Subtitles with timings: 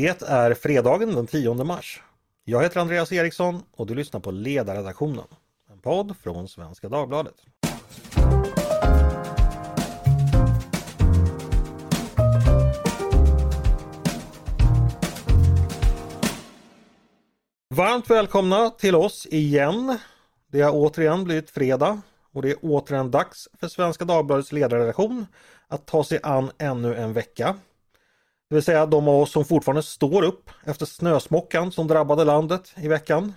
[0.00, 2.02] Det är fredagen den 10 mars.
[2.44, 5.24] Jag heter Andreas Eriksson och du lyssnar på Ledarredaktionen.
[5.70, 7.34] En podd från Svenska Dagbladet.
[17.74, 19.98] Varmt välkomna till oss igen.
[20.52, 22.00] Det har återigen blivit fredag
[22.32, 25.26] och det är återigen dags för Svenska Dagbladets ledarredaktion
[25.68, 27.56] att ta sig an ännu en vecka.
[28.48, 32.72] Det vill säga de av oss som fortfarande står upp efter snösmockan som drabbade landet
[32.76, 33.32] i veckan.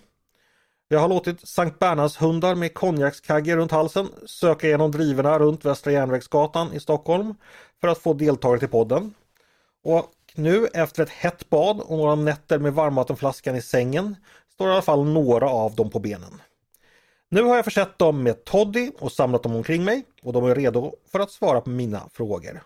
[0.88, 5.92] Jag har låtit Sankt Bernhards hundar med konjakskagge runt halsen söka igenom drivorna runt Västra
[5.92, 7.36] Järnvägsgatan i Stockholm
[7.82, 9.14] för att få deltagare till podden.
[9.84, 14.16] Och nu efter ett hett bad och några nätter med varmvattenflaskan i sängen
[14.54, 16.42] står i alla fall några av dem på benen.
[17.30, 20.56] Nu har jag försett dem med toddy och samlat dem omkring mig och de är
[20.56, 22.62] redo för att svara på mina frågor.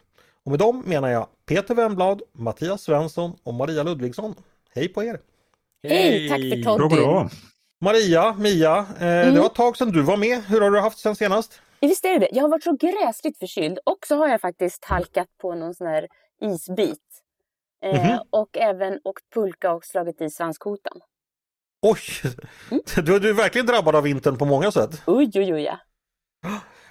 [0.45, 4.35] Och med dem menar jag Peter Wemblad, Mattias Svensson och Maria Ludvigsson.
[4.75, 5.19] Hej på er!
[5.83, 6.95] Hej, tack för Toddy!
[6.95, 7.29] Bra,
[7.81, 9.33] Maria, Mia, eh, mm.
[9.33, 10.43] det var ett tag sedan du var med.
[10.43, 11.61] Hur har du haft sen senast?
[11.81, 12.29] Visst är det.
[12.31, 15.87] Jag har varit så gräsligt förkyld och så har jag faktiskt halkat på någon sån
[15.87, 16.07] här
[16.41, 16.99] isbit.
[17.85, 18.19] Eh, mm -hmm.
[18.29, 20.99] Och även åkt pulka och slagit i svanskotan.
[21.81, 22.31] Oj!
[22.71, 22.83] Mm.
[23.05, 25.01] Du, du är verkligen drabbad av vintern på många sätt.
[25.07, 25.79] Oj, oj, oj ja.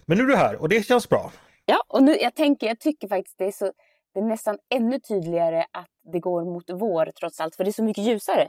[0.07, 1.33] Men nu är du här och det känns bra.
[1.67, 3.73] Ja, och nu, jag tänker, jag tycker faktiskt det är, så,
[4.15, 7.57] det är nästan ännu tydligare att det går mot vår trots allt.
[7.57, 8.49] För det är så mycket ljusare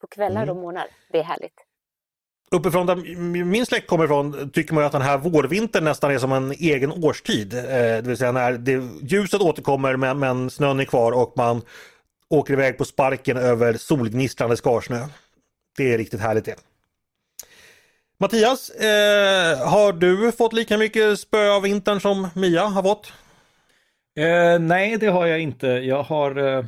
[0.00, 0.56] på kvällar mm.
[0.56, 0.86] och morgnar.
[1.12, 1.66] Det är härligt.
[2.50, 6.32] Uppifrån där min släkt kommer ifrån tycker man att den här vårvintern nästan är som
[6.32, 7.54] en egen årstid.
[7.54, 11.62] Eh, det vill säga när det, ljuset återkommer men, men snön är kvar och man
[12.28, 15.06] åker iväg på sparken över solgnistrande skarsnö.
[15.76, 16.56] Det är riktigt härligt det.
[18.22, 23.12] Mattias, eh, har du fått lika mycket spö av vintern som Mia har fått?
[24.18, 25.66] Eh, nej, det har jag inte.
[25.66, 26.64] Jag har eh,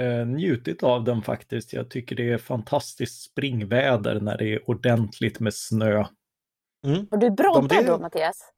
[0.00, 1.72] eh, njutit av den faktiskt.
[1.72, 6.04] Jag tycker det är fantastiskt springväder när det är ordentligt med snö.
[6.86, 7.06] Mm.
[7.10, 7.88] Har du broddar det...
[7.88, 8.52] då, Mattias?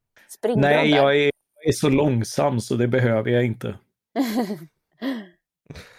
[0.55, 3.75] Nej, jag är, jag är så långsam så det behöver jag inte.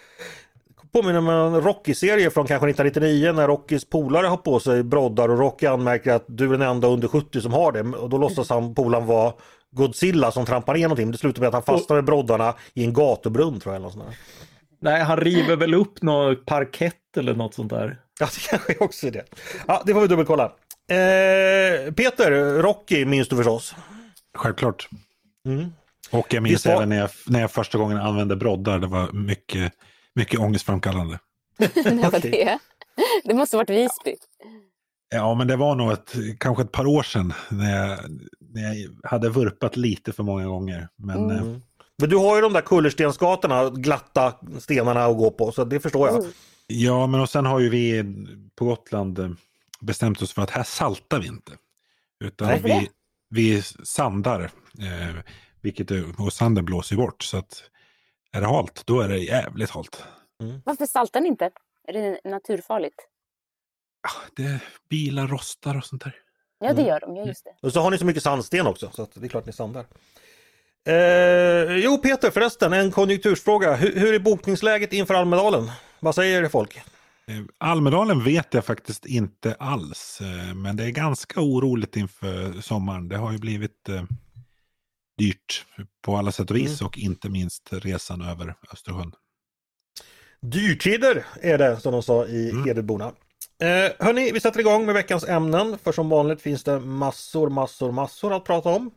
[0.93, 5.39] påminner om en Rocky-serie från kanske 1999 när Rockys polare har på sig broddar och
[5.39, 8.51] Rocky anmärker att du är den enda under 70 som har det och då låtsas
[8.51, 9.33] han polaren vara
[9.73, 11.11] Godzilla som trampar ner någonting.
[11.11, 13.81] Det slutar med att han fastnar med broddarna i en gatubrunn tror jag.
[13.81, 14.05] Eller sånt
[14.83, 17.99] Nej, han river väl upp något parkett eller något sånt där.
[18.21, 19.25] Ja, det kanske också är det.
[19.67, 20.45] Ja, det får vi dubbelkolla.
[20.91, 23.75] Eh, Peter, Rocky minns du förstås?
[24.39, 24.89] Självklart.
[25.47, 25.73] Mm.
[26.11, 28.79] Och jag minns även när jag, när jag första gången använde broddar.
[28.79, 29.73] Det var mycket
[30.15, 31.19] mycket ångestframkallande.
[31.59, 32.59] det var det.
[33.25, 34.17] Det måste varit Visby.
[35.11, 37.99] Ja, men det var nog ett, kanske ett par år sedan när jag,
[38.41, 40.89] när jag hade vurpat lite för många gånger.
[40.97, 41.37] Men, mm.
[41.37, 41.59] eh,
[41.99, 46.09] men du har ju de där kullerstensgatorna, glatta stenarna att gå på, så det förstår
[46.09, 46.19] jag.
[46.19, 46.31] Mm.
[46.67, 48.05] Ja, men och sen har ju vi
[48.55, 49.31] på Gotland eh,
[49.81, 51.53] bestämt oss för att här saltar vi inte.
[52.25, 52.89] Utan vi,
[53.31, 55.17] vi sandar, eh,
[55.61, 57.23] vilket och sanden blåser bort.
[57.23, 57.63] Så att
[58.33, 60.05] är det halt, då är det jävligt halt.
[60.43, 60.63] Mm.
[60.65, 61.51] Varför saltar ni inte?
[61.89, 63.07] Är det naturfarligt?
[64.03, 64.61] Ja, det,
[64.91, 66.15] bilar rostar och sånt där.
[66.59, 67.17] Ja, det gör de.
[67.17, 67.67] Ja, just det.
[67.67, 69.85] Och så har ni så mycket sandsten också, så det är klart ni sandar.
[70.87, 73.75] Eh, jo, Peter förresten, en konjunktursfråga.
[73.75, 75.71] Hur, hur är bokningsläget inför Almedalen?
[76.01, 76.77] Vad säger folk?
[76.77, 83.09] Eh, Almedalen vet jag faktiskt inte alls, eh, men det är ganska oroligt inför sommaren.
[83.09, 84.03] Det har ju blivit eh,
[85.21, 85.67] dyrt
[86.03, 86.87] på alla sätt och vis mm.
[86.87, 89.13] och inte minst resan över Östersjön.
[90.43, 92.65] Dyrtider är det som de sa i mm.
[92.65, 93.13] Hedemora.
[93.63, 97.93] Eh, hörni, vi sätter igång med veckans ämnen för som vanligt finns det massor, massor,
[97.93, 98.91] massor att prata om.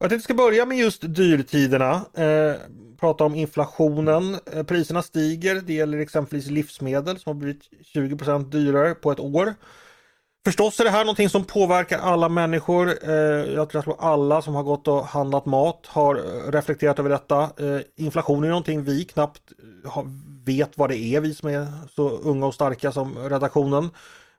[0.00, 1.92] Jag tänkte vi ska börja med just dyrtiderna.
[2.14, 2.54] Eh,
[3.00, 4.36] prata om inflationen.
[4.52, 5.54] Eh, priserna stiger.
[5.54, 7.62] Det gäller exempelvis livsmedel som har blivit
[7.94, 9.54] 20% dyrare på ett år.
[10.44, 13.10] Förstås är det här någonting som påverkar alla människor.
[13.10, 13.14] Eh,
[13.54, 17.42] jag tror att alla som har gått och handlat mat har eh, reflekterat över detta.
[17.42, 19.42] Eh, inflation är någonting vi knappt
[20.44, 21.66] vet vad det är, vi som är
[21.96, 23.90] så unga och starka som redaktionen.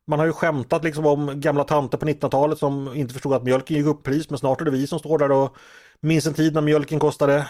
[0.07, 3.77] Man har ju skämtat liksom om gamla tanter på 1900-talet som inte förstod att mjölken
[3.77, 5.55] gick upp pris men snart är det vi som står där och
[5.99, 7.47] minns en tid när mjölken kostade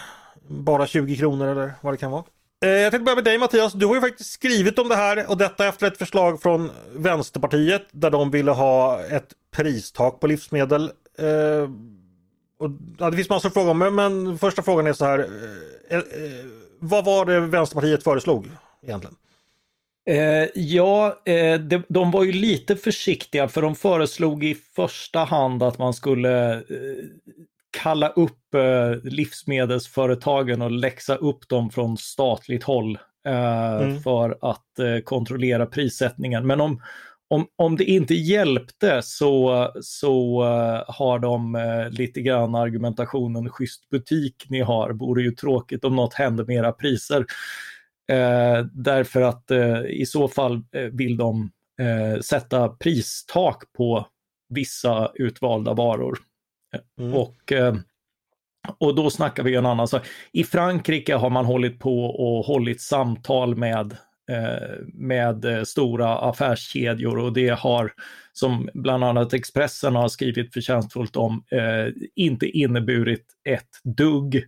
[0.48, 2.24] bara 20 kronor eller vad det kan vara.
[2.64, 3.72] Eh, jag tänkte börja med dig Mattias.
[3.72, 7.86] Du har ju faktiskt skrivit om det här och detta efter ett förslag från Vänsterpartiet
[7.90, 10.82] där de ville ha ett pristak på livsmedel.
[11.18, 11.70] Eh,
[12.58, 15.18] och, ja, det finns massor att fråga om men första frågan är så här.
[15.88, 16.04] Eh, eh,
[16.78, 18.50] vad var det Vänsterpartiet föreslog
[18.82, 19.16] egentligen?
[20.08, 25.62] Eh, ja, eh, de, de, var ju lite försiktiga för de föreslog i första hand
[25.62, 26.60] att man skulle eh,
[27.70, 34.00] kalla upp eh, livsmedelsföretagen och läxa upp dem från statligt håll eh, mm.
[34.00, 36.46] för att eh, kontrollera prissättningen.
[36.46, 36.82] Men om,
[37.28, 43.90] om, om det inte hjälpte så, så uh, har de uh, lite grann argumentationen schysst
[43.90, 47.20] butik ni har, vore ju tråkigt om något händer med era priser.
[48.12, 49.50] Uh, därför att
[49.88, 50.62] i så fall
[50.92, 51.50] vill de
[52.22, 54.06] sätta pristak på
[54.48, 56.18] vissa utvalda varor.
[56.98, 57.14] Mm.
[57.14, 57.74] Och, eh,
[58.78, 60.06] och då snackar vi en annan sak.
[60.32, 63.96] I Frankrike har man hållit på och hållit samtal med
[64.30, 67.92] eh, med eh, stora affärskedjor och det har,
[68.32, 71.44] som bland annat Expressen har skrivit förtjänstfullt om,
[72.14, 74.44] inte inneburit ett dugg.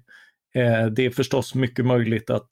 [0.92, 2.48] Det är förstås mycket möjligt att,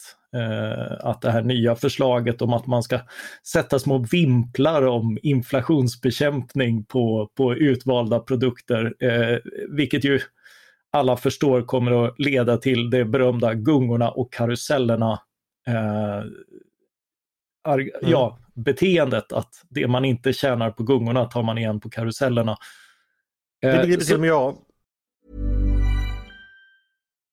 [1.00, 3.00] att det här nya förslaget om att man ska
[3.46, 8.94] sätta små vimplar om inflationsbekämpning på, på utvalda produkter,
[9.76, 10.20] vilket ju
[10.92, 15.20] alla förstår kommer att leda till de berömda gungorna och karusellerna
[15.66, 16.30] mm.
[18.02, 22.56] ja, beteendet att det man inte tjänar på gungorna tar man igen på karusellerna.
[23.60, 24.56] Det begriper till och med jag.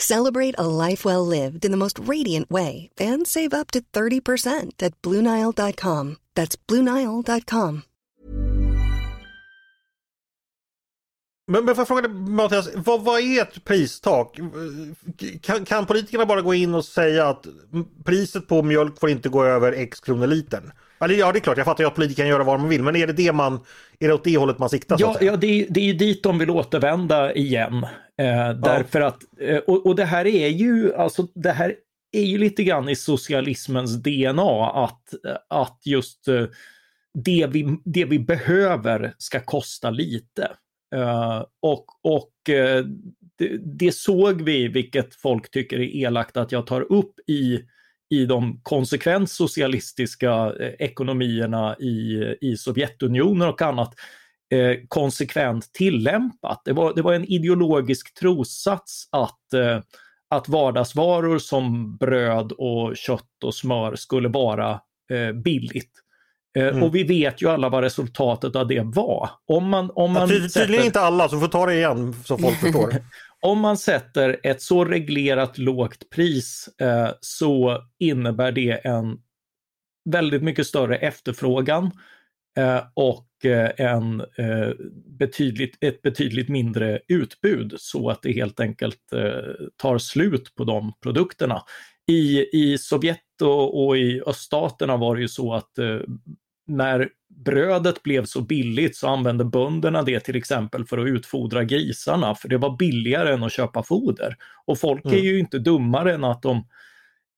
[0.00, 4.82] Celebrate a life well lived in the most radiant way and save up to 30%
[4.82, 6.16] at BlueNile.com.
[6.34, 7.82] That's BlueNile.com.
[11.50, 14.38] Men, men får jag fråga dig Mattias, vad, vad är ett pristak?
[15.42, 17.46] Kan, kan politikerna bara gå in och säga att
[18.04, 20.72] priset på mjölk får inte gå över x kronor litern?
[20.98, 22.96] Ja det är klart, jag fattar ju att politiker kan göra vad man vill, men
[22.96, 23.60] är det det man,
[23.98, 24.96] är det åt det hållet man siktar?
[25.00, 27.86] Ja, ja det, är, det är ju dit de vill återvända igen.
[28.18, 31.74] Eh, därför att, eh, och, och det här är ju, alltså det här
[32.12, 35.14] är ju lite grann i socialismens DNA att,
[35.48, 36.46] att just eh,
[37.14, 40.50] det, vi, det vi behöver ska kosta lite.
[41.62, 42.32] Och och
[43.38, 47.60] det, det, såg vi, vilket folk tycker är elakt att jag tar upp i
[48.10, 53.94] i de konsekvent socialistiska eh, ekonomierna i, i Sovjetunionen och annat
[54.54, 56.62] eh, konsekvent tillämpat.
[56.64, 59.80] Det var, det var en ideologisk trossats att, eh,
[60.30, 64.80] att vardagsvaror som bröd och kött och smör skulle vara
[65.12, 65.92] eh, billigt.
[66.58, 66.82] Eh, mm.
[66.82, 69.30] Och vi vet ju alla vad resultatet av det var.
[69.46, 70.84] Om man, om man ja, tydligen sätter...
[70.84, 72.94] inte alla, så får ta det igen så folk förstår.
[73.40, 79.18] Om man sätter ett så reglerat lågt pris eh, så innebär det en
[80.10, 81.90] väldigt mycket större efterfrågan
[82.58, 84.70] eh, och eh, en, eh,
[85.06, 90.92] betydligt, ett betydligt mindre utbud så att det helt enkelt eh, tar slut på de
[91.02, 91.62] produkterna.
[92.06, 96.00] I, i Sovjet och, och i öststaterna var det ju så att eh,
[96.66, 102.34] när brödet blev så billigt så använde bönderna det till exempel för att utfodra grisarna,
[102.34, 104.36] för det var billigare än att köpa foder.
[104.66, 105.18] Och folk mm.
[105.18, 106.66] är ju inte dummare än att de,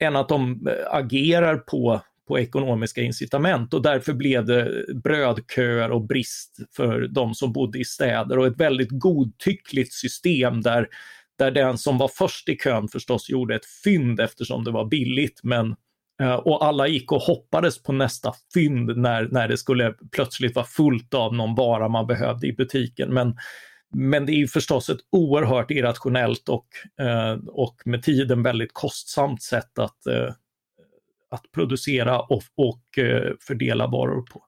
[0.01, 6.07] än att de eh, agerar på, på ekonomiska incitament och därför blev det brödköer och
[6.07, 10.89] brist för de som bodde i städer och ett väldigt godtyckligt system där,
[11.39, 15.41] där den som var först i kön förstås gjorde ett fynd eftersom det var billigt
[15.43, 15.77] men
[16.21, 20.67] Eh, och alla gick och hoppades på nästa fynd när, när det skulle plötsligt vara
[20.67, 23.15] fullt av någon vara man behövde i butiken.
[23.15, 23.37] Men,
[23.95, 26.67] men det är ju förstås ett oerhört irrationellt och,
[27.01, 30.35] eh, och med tiden väldigt kostsamt sätt att, eh,
[31.31, 32.83] att producera och, och
[33.41, 34.45] fördela varor på.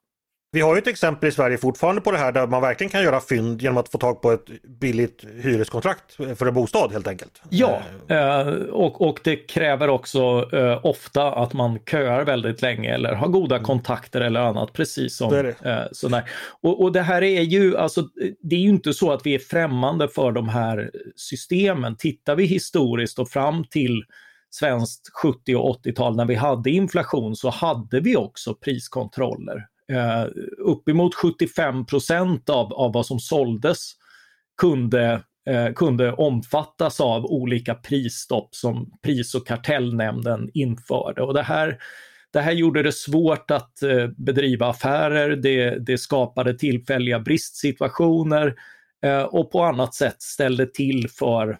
[0.54, 3.02] Vi har ju ett exempel i Sverige fortfarande på det här där man verkligen kan
[3.02, 7.42] göra fynd genom att få tag på ett billigt hyreskontrakt för en bostad helt enkelt.
[7.48, 13.14] Ja, eh, och, och det kräver också eh, ofta att man köar väldigt länge eller
[13.14, 13.64] har goda mm.
[13.64, 15.70] kontakter eller annat, precis som det det.
[15.70, 16.30] Eh, sådär.
[16.62, 18.08] Och, och det här är ju, alltså,
[18.42, 21.96] det är ju inte så att vi är främmande för de här systemen.
[21.96, 24.04] Tittar vi historiskt och fram till
[24.50, 30.26] svenskt 70 och 80-tal när vi hade inflation så hade vi också priskontroller eh,
[30.58, 33.92] uppemot 75 procent av, av vad som såldes
[34.60, 41.22] kunde, eh, kunde omfattas av olika prisstopp som pris och kartellnämnden införde.
[41.22, 41.78] Och det här,
[42.32, 48.54] det här gjorde det svårt att eh, bedriva affärer, det, det skapade tillfälliga bristsituationer
[49.04, 51.58] eh, och på annat sätt ställde till för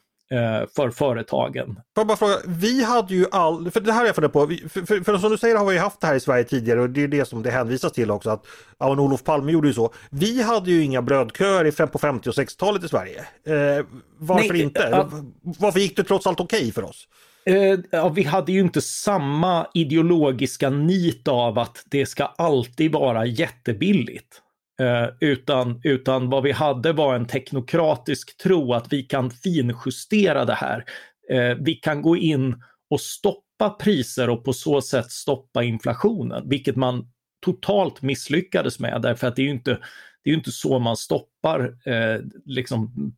[0.76, 1.66] för företagen.
[1.74, 4.46] Får jag bara fråga, vi hade ju all, för det här har jag funderat på,
[4.46, 6.90] för, för, för, som du säger har vi haft det här i Sverige tidigare och
[6.90, 8.46] det är det som det hänvisas till också att
[8.78, 9.92] ja, Olof Palme gjorde ju så.
[10.10, 13.18] Vi hade ju inga brödköer på 50 och 60-talet i Sverige.
[13.46, 13.86] Eh,
[14.18, 14.82] varför Nej, inte?
[14.82, 15.06] Äh,
[15.42, 17.08] varför gick det trots allt okej okay för oss?
[17.44, 23.26] Eh, ja, vi hade ju inte samma ideologiska nit av att det ska alltid vara
[23.26, 24.42] jättebilligt.
[24.82, 30.54] Eh, utan, utan vad vi hade var en teknokratisk tro att vi kan finjustera det
[30.54, 30.84] här.
[31.30, 36.76] Eh, vi kan gå in och stoppa priser och på så sätt stoppa inflationen, vilket
[36.76, 37.08] man
[37.44, 39.78] totalt misslyckades med därför att det är ju inte,
[40.24, 43.12] det är inte så man stoppar eh, liksom,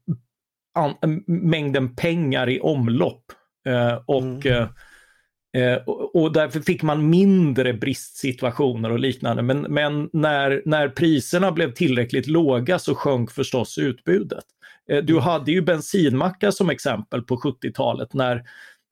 [0.75, 3.25] an, mängden pengar i omlopp.
[3.67, 4.69] Eh, och mm.
[5.55, 5.77] Eh,
[6.15, 9.43] och, därför fick man mindre bristsituationer och liknande.
[9.43, 14.45] Men, men när, när priserna blev tillräckligt låga så sjönk förstås utbudet.
[14.91, 18.45] Eh, du hade ju bensinmackar som exempel på 70-talet när,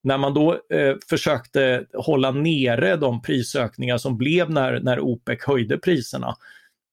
[0.02, 5.78] när man då eh, försökte hålla nere de prisökningar som blev när, när OPEC höjde
[5.78, 6.34] priserna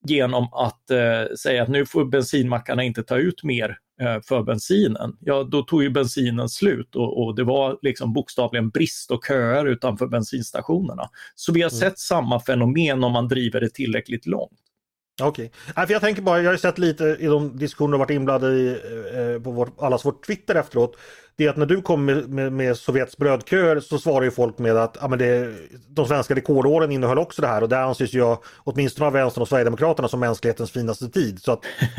[0.08, 3.78] genom att eh, säga att nu får bensinmackarna inte ta ut mer
[4.28, 9.12] för bensinen, ja då tog ju bensinen slut och, och, det var liksom bokstavligen brist
[9.12, 11.10] och köer utanför bensinstationerna.
[11.36, 11.80] Så vi har mm.
[11.80, 14.69] sett samma fenomen om man driver det tillräckligt långt.
[15.22, 15.86] Okej, okay.
[15.90, 19.44] jag tänker bara, jag har sett lite i de diskussioner och varit inblandade i eh,
[19.44, 20.96] på vår, allas vårt Twitter efteråt
[21.40, 24.58] det är att när du kom med, med, med Sovjets brödköer så svarar ju folk
[24.58, 25.54] med att ja, men det,
[25.90, 29.48] de svenska rekordåren innehöll också det här och det anses ju åtminstone av vänstern och
[29.48, 31.42] Sverigedemokraterna som mänsklighetens finaste tid.
[31.42, 31.66] Så att,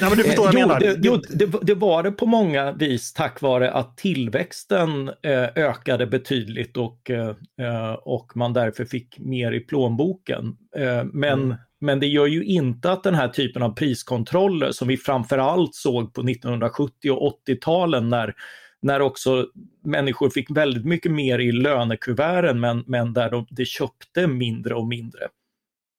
[0.00, 0.80] nej, men du förstår vad jag menar.
[0.80, 6.06] Det, jo, det, det, var det på många vis tack vare att tillväxten eh, ökade
[6.06, 10.56] betydligt och, eh, och man därför fick mer i plånboken.
[10.76, 11.56] Eh, men mm.
[11.80, 16.14] Men det gör ju inte att den här typen av priskontroller som vi framförallt såg
[16.14, 18.34] på 1970 och 80-talen när
[18.82, 19.46] när också
[19.84, 24.86] människor fick väldigt mycket mer i lönekuverten men, men där de, de köpte mindre och
[24.86, 25.28] mindre.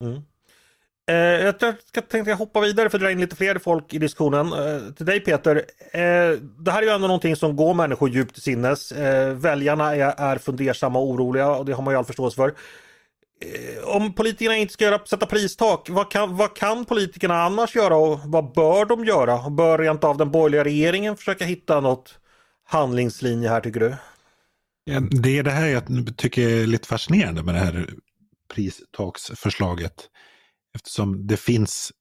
[0.03, 0.21] Mm.
[1.09, 1.55] Eh, jag
[1.85, 4.53] ska, tänkte hoppa vidare för att dra in lite fler folk i diskussionen.
[4.53, 5.55] Eh, till dig Peter,
[5.91, 8.91] eh, det här är ju ändå någonting som går människor djupt till sinnes.
[8.91, 12.53] Eh, väljarna är, är fundersamma och oroliga och det har man ju all förståelse för.
[13.39, 17.97] Eh, om politikerna inte ska göra, sätta pristak, vad kan, vad kan politikerna annars göra
[17.97, 19.49] och vad bör de göra?
[19.49, 22.19] Bör rent av den borgerliga regeringen försöka hitta något
[22.65, 23.95] handlingslinje här tycker du?
[24.83, 25.83] Ja, det är det här jag
[26.17, 27.89] tycker är lite fascinerande med det här
[28.53, 30.09] pristaksförslaget.
[30.75, 31.91] Eftersom det finns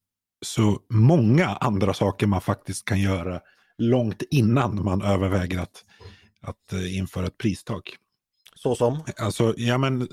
[0.45, 3.41] så många andra saker man faktiskt kan göra
[3.79, 5.85] långt innan man överväger att,
[6.43, 7.97] att eh, införa ett pristak.
[8.55, 9.05] Så som?
[9.17, 10.09] Alltså, ja men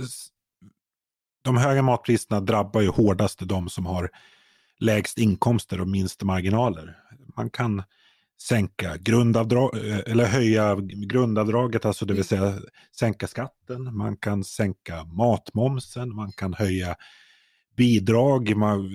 [1.43, 4.09] de höga matpriserna drabbar ju hårdast de som har
[4.79, 6.97] lägst inkomster och minst marginaler.
[7.35, 7.83] Man kan
[8.41, 12.59] sänka grundavdrag, eh, eller höja grundavdraget, alltså det vill säga
[12.99, 13.97] sänka skatten.
[13.97, 16.95] Man kan sänka matmomsen, man kan höja
[17.77, 18.55] bidrag.
[18.55, 18.89] Man,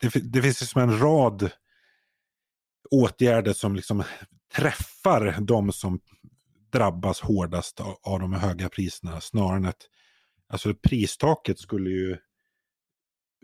[0.00, 1.50] det, det finns liksom en rad
[2.90, 4.02] åtgärder som liksom
[4.56, 6.00] träffar de som
[6.72, 9.86] drabbas hårdast av, av de höga priserna snarare än att
[10.50, 12.16] alltså pristaket skulle ju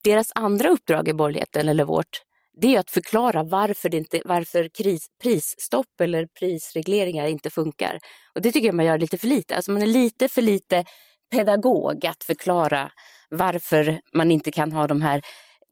[0.05, 2.23] Deras andra uppdrag i borgerligheten, eller vårt,
[2.61, 7.99] det är att förklara varför, det inte, varför kris, prisstopp eller prisregleringar inte funkar.
[8.35, 9.57] Och det tycker jag man gör lite för lite.
[9.57, 10.85] Alltså man är lite för lite
[11.31, 12.91] pedagog att förklara
[13.31, 15.23] varför man inte kan ha de här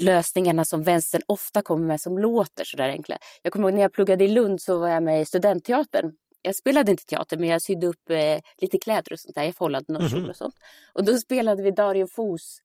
[0.02, 3.18] lösningarna som vänstern ofta kommer med som låter sådär enkla.
[3.42, 6.56] Jag kommer ihåg när jag pluggade i Lund så var jag med i studentteatern jag
[6.56, 9.42] spelade inte teater men jag sydde upp eh, lite kläder och sånt där.
[9.44, 10.30] Jag follade några kjol Mhm.
[10.30, 10.54] och sånt.
[10.92, 12.58] Och då spelade vi Dario Fos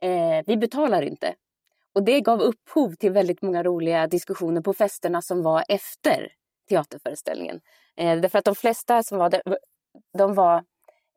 [0.00, 1.34] eh, Vi betalar inte.
[1.94, 6.32] Och det gav upphov till väldigt många roliga diskussioner på festerna som var efter
[6.68, 7.60] teaterföreställningen.
[7.96, 9.42] Eh, därför att de flesta som var där,
[10.18, 10.56] de var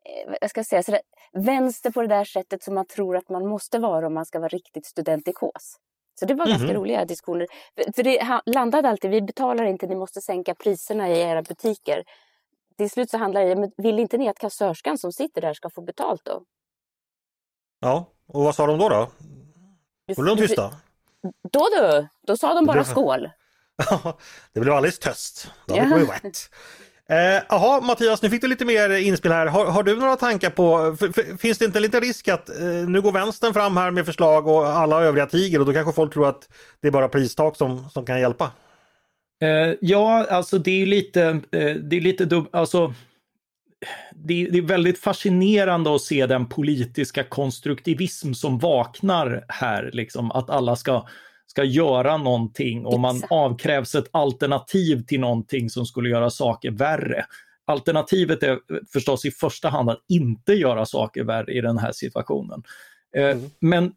[0.04, 1.00] eh, jag ska säga, sådär,
[1.32, 4.38] vänster på det där sättet som man tror att man måste vara om man ska
[4.38, 5.76] vara riktigt studentikos.
[6.20, 6.76] Så det var ganska Mhm.
[6.76, 7.46] roliga diskussioner.
[7.76, 12.04] För, för det landade alltid, vi betalar inte, ni måste sänka priserna i era butiker.
[12.76, 15.70] Till slut så handlar det, men vill inte ni att kassörskan som sitter där ska
[15.70, 16.44] få betalt då?
[17.80, 18.88] Ja, och vad sa de då?
[18.88, 19.10] då?
[20.16, 20.74] Var de du- tysta?
[21.52, 23.30] Då du, då sa de bara blev- skål.
[24.52, 25.50] det blev alldeles tyst.
[25.66, 26.50] Då man ju wet.
[27.08, 29.46] Eh, Jaha Mattias, nu fick du lite mer inspel här.
[29.46, 30.96] Har, har du några tankar på,
[31.38, 34.46] finns det inte en liten risk att eh, nu går vänstern fram här med förslag
[34.46, 36.48] och alla övriga tiger och då kanske folk tror att
[36.80, 38.50] det är bara pristak som, som kan hjälpa?
[39.42, 42.94] Eh, ja, alltså det är lite, eh, det är lite dum, alltså
[44.14, 50.30] det, är- det är väldigt fascinerande att se den politiska konstruktivism som vaknar här, liksom
[50.32, 51.06] att alla ska,
[51.46, 53.32] ska göra någonting och man Exakt.
[53.32, 57.26] avkrävs ett alternativ till någonting som skulle göra saker värre.
[57.66, 58.58] Alternativet är
[58.92, 62.62] förstås i första hand att inte göra saker värre i den här situationen.
[63.16, 63.50] Eh, Mm.
[63.60, 63.92] Men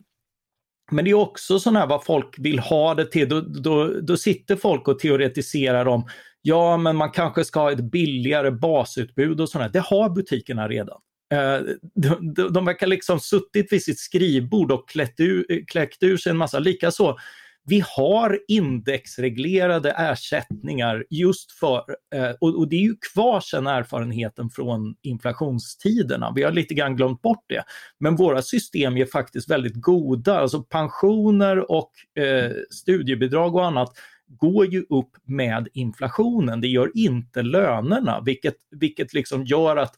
[0.92, 3.30] men det är också sådana här vad folk vill ha det till.
[3.30, 6.08] Då, då, då sitter folk och teoretiserar om,
[6.48, 9.70] ja men man kanske ska ha ett billigare basutbud och sådär.
[9.74, 10.98] Det har butikerna redan.
[11.34, 11.60] Eh,
[11.96, 16.30] de, de, de verkar liksom suttit vid sitt skrivbord och klätt ur, kläckt ur sig
[16.30, 16.60] en massa.
[16.60, 17.18] Likaså,
[17.66, 21.84] vi har indexreglerade ersättningar just för,
[22.16, 26.34] eh, och, det är ju kvar sedan erfarenheten från inflationstiderna.
[26.36, 27.64] Vi har lite grann glömt bort det.
[28.00, 30.40] Men våra system är faktiskt väldigt goda.
[30.40, 31.92] Alltså pensioner och
[32.24, 33.94] eh, studiebidrag och annat
[34.28, 36.62] går ju upp med inflationen.
[36.62, 39.96] Det gör inte lönerna, vilket, vilket liksom gör att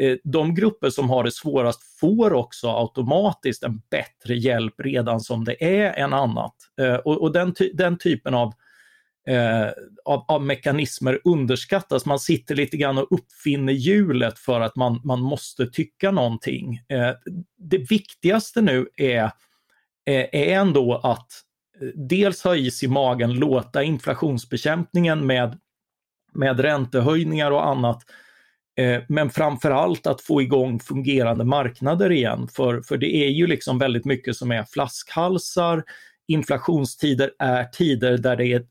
[0.00, 5.44] eh, de grupper som har det svårast får också automatiskt en bättre hjälp redan som
[5.44, 6.54] det är än annat.
[6.80, 8.52] Eh, och och den, ty den typen av
[9.28, 9.68] eh,
[10.04, 12.06] av, av mekanismer underskattas.
[12.06, 16.82] Man sitter lite grann och uppfinner hjulet för att man, man måste tycka någonting.
[16.88, 17.10] Eh,
[17.58, 19.24] det viktigaste nu är,
[20.06, 21.47] eh, är ändå att eh,
[21.94, 25.58] dels ha is i magen, låta inflationsbekämpningen med,
[26.32, 28.04] med räntehöjningar och annat
[28.78, 32.48] Eh, Men framförallt att få igång fungerande marknader igen.
[32.48, 35.84] För, för det är ju liksom väldigt mycket som är flaskhalsar.
[36.30, 38.62] Inflationstider är tider där det är,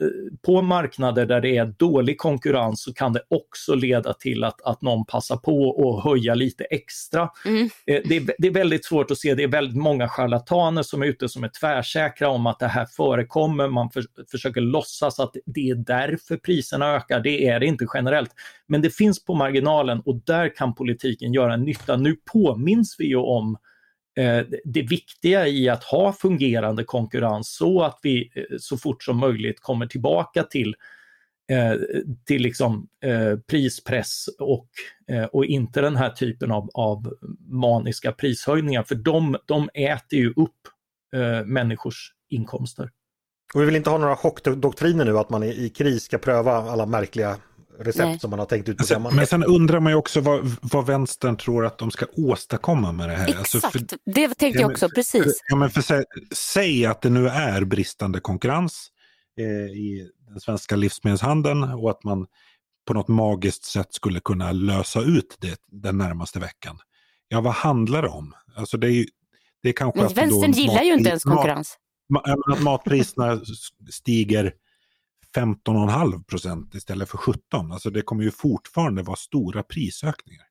[0.46, 4.82] på marknader där det är dålig konkurrens så kan det också leda till att, att
[4.82, 7.30] någon passar på att höja lite extra.
[7.46, 7.64] Mm.
[7.64, 11.02] Eh, Det är, det är väldigt svårt att se, det är väldigt många charlataner som
[11.02, 13.68] är ute som är tvärsäkra om att det här förekommer.
[13.68, 17.20] Man för, försöker låtsas att det är därför priserna ökar.
[17.20, 18.32] Det är det inte generellt.
[18.68, 21.98] Men det finns på marginalen och där kan politiken göra nytta.
[21.98, 23.58] Nu påminns vi ju om
[24.18, 29.18] Eh, det viktiga i att ha fungerande konkurrens så att vi eh, så fort som
[29.18, 30.76] möjligt kommer tillbaka till
[31.52, 31.74] eh,
[32.26, 32.88] till liksom,
[33.50, 34.68] prispress och,
[35.32, 37.14] och inte den här typen av, av
[37.50, 40.68] maniska prishöjningar för de, de äter ju upp
[41.46, 42.90] människors inkomster.
[43.54, 46.86] Och vi vill inte ha några chockdoktriner nu att man i kris ska pröva alla
[46.86, 47.38] märkliga
[47.80, 48.20] recept Nej.
[48.20, 49.16] som man har tänkt ut på Alltså, kammaren.
[49.16, 53.10] men sen undrar man ju också vad, vad vänstern tror att de ska åstadkomma med
[53.10, 53.36] det här.
[53.38, 55.40] Alltså, Exakt, för- det tänkte Ja, jag också, precis.
[55.50, 58.92] Ja, men för, sä, säg att det nu är bristande konkurrens
[59.40, 59.46] eh,
[59.78, 62.28] i den svenska livsmedelshandeln och att man
[62.88, 66.80] på något magiskt sätt skulle kunna lösa ut det den närmaste veckan.
[67.28, 68.34] Ja, vad handlar det om?
[68.56, 69.06] Alltså det är ju,
[69.64, 71.78] det är kanske Men att vänstern gillar ju inte ens mat- konkurrens.
[72.10, 73.42] Ma, jag menar att matpriserna
[73.92, 74.54] stiger
[75.36, 77.72] 15,5 procent istället för 17.
[77.72, 80.44] Alltså det kommer ju fortfarande vara stora prisökningar.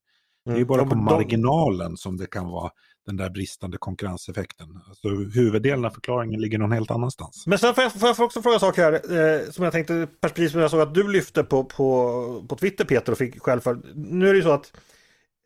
[0.44, 0.88] Det är ju bara Mm.
[0.88, 2.70] på De- de- marginalen som det kan vara
[3.06, 4.66] den där bristande konkurrenseffekten.
[4.88, 7.44] Alltså huvuddelen av förklaringen ligger någon helt annannstans.
[7.46, 10.08] Men sen får jag, får jag också fråga en sak här eh, som jag tänkte
[10.20, 13.60] perspektiv som jag såg att du lyfte på, på, på Twitter Peter och fick själv
[13.60, 13.80] för.
[13.94, 14.72] Nu är det ju så att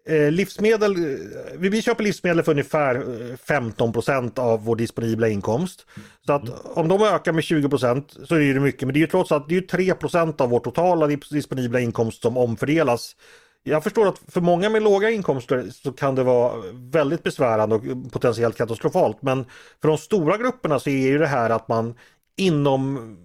[0.07, 1.19] eh, livsmedel, eh,
[1.59, 5.87] vi, vi köper livsmedel för ungefär eh, 15% av vår disponibla inkomst.
[6.27, 9.07] Så att om de ökar med 20% så är det mycket men det är ju
[9.07, 9.93] trots allt det är 3
[10.39, 13.17] av vår totala disponibla inkomst som omfördelas.
[13.63, 18.13] Jag förstår att för många med låga inkomster så kan det vara väldigt besvärande och
[18.13, 19.23] potentiellt katastrofalt.
[19.23, 19.45] Men
[19.81, 21.95] för de stora grupperna så är ju det här att man
[22.37, 23.17] inom,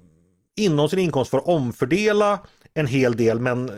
[0.58, 2.40] inom sin inkomst får omfördela
[2.74, 3.76] en hel del men eh,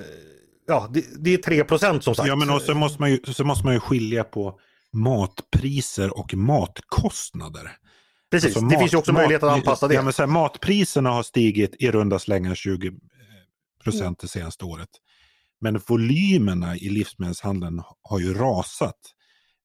[0.68, 2.28] ja, det, det är 3% som sagt.
[2.28, 4.60] Ja, men också måste man ju, så måste man ju skilja på
[4.94, 7.72] matpriser och matkostnader.
[8.32, 9.94] Precis, Alltså det mat- finns ju också mat- möjlighet att anpassa det.
[9.94, 12.92] Ja, men så här, matpriserna har stigit i runda slängar 20
[13.84, 14.90] procent det senaste året.
[15.62, 18.96] Men volymerna i livsmedelshandeln har ju rasat.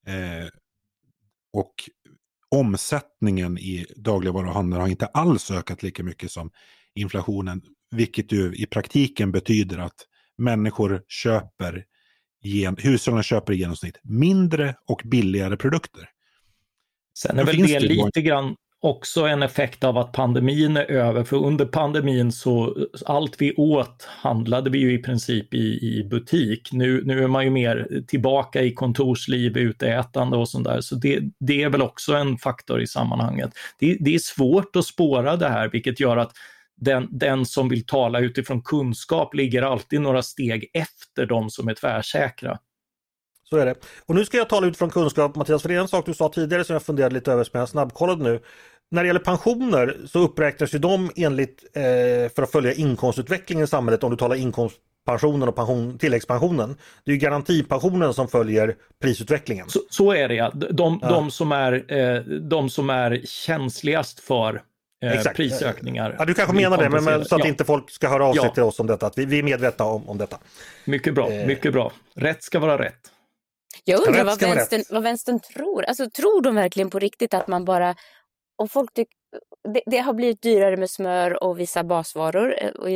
[0.07, 0.49] Eh,
[1.53, 1.75] och
[2.49, 6.51] omsättningen i dagligvaruhandeln har inte alls ökat lika mycket som
[6.95, 7.63] inflationen.
[7.91, 10.07] Vilket ju i praktiken betyder att
[10.39, 11.85] människor köper,
[12.79, 16.09] hushållen köper i genomsnitt mindre och billigare produkter.
[17.19, 21.37] Sen är väl det lite grann också en effekt av att pandemin är över, för
[21.37, 26.73] under pandemin så allt vi åt handlade vi ju i princip i, i butik.
[26.73, 31.21] Nu, nu är man ju mer tillbaka i kontorsliv, uteätande och sånt där, så det,
[31.41, 33.51] det är väl också en faktor i sammanhanget.
[33.79, 36.33] Det, det är svårt att spåra det här, vilket gör att
[36.81, 41.75] den, den som vill tala utifrån kunskap ligger alltid några steg efter de som är
[41.75, 42.59] tvärsäkra.
[43.53, 43.75] Så är det.
[44.07, 46.29] Och nu ska jag tala utifrån kunskap Mattias, för det är en sak du sa
[46.29, 48.41] tidigare som jag funderade lite över som jag snabbkollade nu.
[48.91, 53.67] När det gäller pensioner så uppräknas ju de enligt eh, för att följa inkomstutvecklingen i
[53.67, 56.77] samhället om du talar inkomstpensionen och pension, tilläggspensionen.
[57.05, 59.69] Det är ju garantipensionen som följer prisutvecklingen.
[59.69, 60.51] Så, så är det ja.
[60.51, 61.09] De, ja.
[61.09, 64.63] de, som är, eh, de som är känsligast för
[65.03, 66.17] eh, prisökningar.
[66.19, 67.49] Ja, du kanske menar det, men, men så att ja.
[67.49, 68.55] inte folk ska höra av sig ja.
[68.55, 69.07] till oss om detta.
[69.07, 70.39] Att vi, vi är medvetna om, om detta.
[70.85, 71.47] Mycket bra, eh.
[71.47, 71.93] mycket bra.
[72.15, 73.13] Rätt ska vara rätt.
[73.85, 75.85] Jag undrar vad vänstern, vad vänstern tror.
[75.85, 77.95] Alltså, tror de verkligen på riktigt att man bara...
[78.57, 79.09] Om folk tyck,
[79.75, 82.55] det, det har blivit dyrare med smör och vissa basvaror.
[82.59, 82.91] Eh, och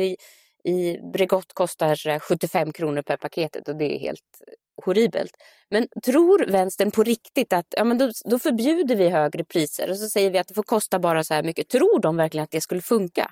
[0.67, 4.41] i, Bregott kostar 75 kronor per paketet och det är helt
[4.85, 5.31] horribelt.
[5.69, 9.97] Men tror vänstern på riktigt att ja, men då, då förbjuder vi högre priser och
[9.97, 11.69] så säger vi att det får kosta bara så här mycket.
[11.69, 13.31] Tror de verkligen att det skulle funka?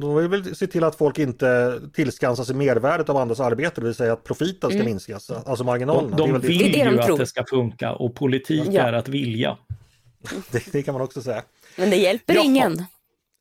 [0.00, 3.86] De vill väl se till att folk inte tillskansar sig mervärdet av andras arbete, det
[3.86, 4.86] vill säga att profiten ska mm.
[4.86, 6.16] minskas, alltså marginalerna.
[6.16, 8.82] De, de vill det ju de att det ska funka och politik ja.
[8.82, 9.58] är att vilja.
[10.50, 11.42] Det, det, kan man också säga.
[11.76, 12.44] Men det hjälper Jaha.
[12.44, 12.78] ingen.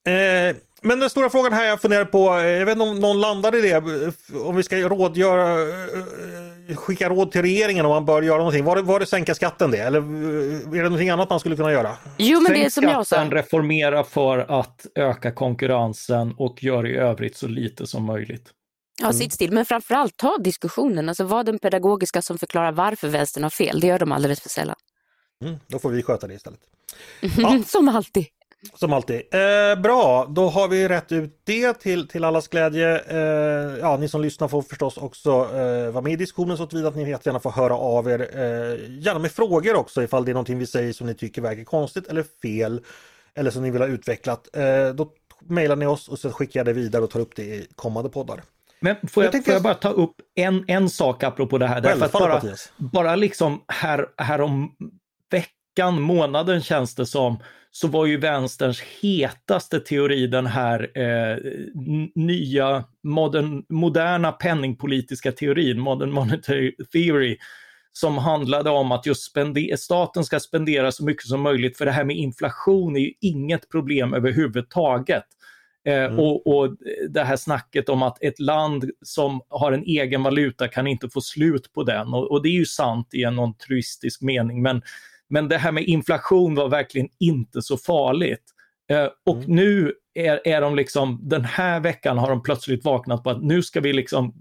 [0.08, 3.22] Eh, men den stora frågan här jag funderar på, eh, jag vet inte om någon
[3.22, 3.78] landar i det,
[4.36, 5.62] om vi ska rådgöra,
[6.70, 8.64] eh, skicka råd till regeringen om man bör göra någonting.
[8.64, 11.72] Var det, var det sänka skatten det eller är det någonting annat man skulle kunna
[11.72, 11.98] göra?
[12.18, 13.24] Jo men Sänk det är som jag sa.
[13.24, 18.50] reformera för att öka konkurrensen och gör i övrigt så lite som möjligt.
[19.02, 19.52] Ja, sitt still.
[19.52, 21.10] Men framförallt ta diskussionen.
[21.10, 23.80] Alltså var den pedagogiska som förklarar varför vänstern har fel.
[23.80, 24.76] Det gör de alldeles för sällan.
[25.46, 26.60] Mm, då får vi sköta det istället.
[27.38, 27.64] Ja.
[27.68, 28.26] som alltid.
[28.74, 29.16] Som alltid.
[29.16, 33.00] Eh, bra, då har vi rätt ut det till, till allas glädje.
[33.00, 36.90] Eh, ja, ni som lyssnar får förstås också eh, vara med i diskussionen så tillvida
[36.90, 38.20] att ni gärna får höra av er.
[38.20, 41.64] Eh, gärna med frågor också ifall det är någonting vi säger som ni tycker verkar
[41.64, 42.82] konstigt eller fel.
[43.36, 44.56] Eller som ni vill ha utvecklat.
[44.58, 45.10] Eh, då
[45.48, 48.10] mejlar ni oss och så skickar jag det vidare och tar upp det i kommande
[48.10, 48.42] poddar.
[48.80, 51.82] Men får jag, jag, får jag bara ta upp en, en sak apropå det här?
[51.82, 52.42] Därför bara,
[52.78, 54.76] bara liksom här, här om
[55.32, 57.40] veckan, månaden känns det som,
[57.78, 61.38] så var ju vänsterns hetaste teori den här eh,
[62.16, 67.38] nya modern, moderna penningpolitiska teorin, modern monetary theory,
[67.92, 71.92] som handlade om att just spender, staten ska spendera så mycket som möjligt för det
[71.92, 75.26] här med inflation är ju inget problem överhuvudtaget.
[75.86, 76.20] Eh, mm.
[76.20, 76.76] och, och
[77.10, 81.22] det här snacket om att ett land som har en egen valuta kan inte få
[81.22, 84.82] slut på den och, och det är ju sant i en någon truistisk mening men
[85.30, 88.44] men det här med inflation var verkligen inte så farligt.
[88.92, 89.56] Eh, och mm.
[89.56, 93.64] nu är, är de liksom, den här veckan har de plötsligt vaknat på att nu
[93.64, 94.34] ska vi liksom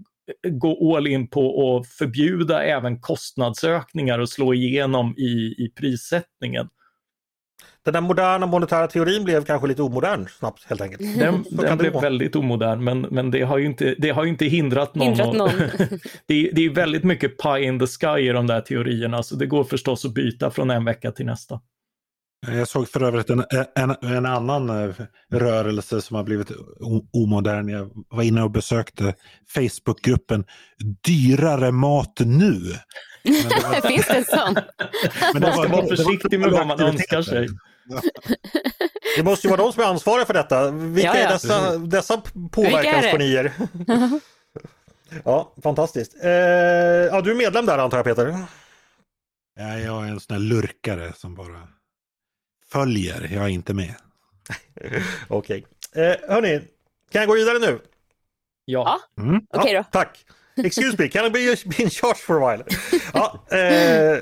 [0.45, 6.69] eh, gå all in på att förbjuda även kostnadsökningar och slå igenom i, i prissättningen.
[7.85, 11.19] Den där moderna monetära teorin blev kanske lite omodern snabbt helt enkelt.
[11.19, 14.95] Den, den blev väldigt omodern men, men det, har ju inte, det har inte hindrat
[14.95, 15.07] någon.
[15.07, 15.51] Hindrat någon.
[16.25, 19.35] det, är, det är väldigt mycket pie in the sky i de där teorierna så
[19.35, 21.59] det går förstås att byta från en vecka till nästa.
[22.47, 23.43] Jag såg för övrigt en,
[23.75, 24.95] en, en annan eh,
[25.31, 26.51] rörelse som har blivit
[27.13, 27.69] omodern.
[27.69, 29.13] Jag var inne och besökte
[29.47, 30.45] Facebookgruppen
[31.07, 32.59] Dyrare mat nu.
[33.23, 33.87] Var...
[33.89, 34.55] Finns det en sån?
[35.33, 37.47] Men man ska vara försiktig med vad man önskar sig.
[39.15, 40.71] Det måste ju vara de som är ansvariga för detta.
[40.71, 41.27] Vilka ja, ja.
[41.27, 42.21] är dessa, dessa
[42.51, 43.51] påverkansgenier?
[45.23, 46.15] ja, fantastiskt.
[46.23, 48.37] Eh, ja, du är medlem där antar jag Peter?
[49.59, 51.67] Ja, jag är en sån här lurkare som bara
[52.71, 53.29] följer.
[53.33, 53.95] Jag är inte med.
[55.27, 55.65] Okej.
[55.89, 56.03] Okay.
[56.05, 56.61] Eh, hörni,
[57.11, 57.79] kan jag gå vidare nu?
[58.65, 58.99] Ja.
[59.17, 59.35] Mm.
[59.35, 59.79] Okej okay, då.
[59.79, 60.25] Ja, tack.
[60.57, 62.63] Excuse me, can I be, be in charge for a while?
[63.13, 64.21] ja, eh,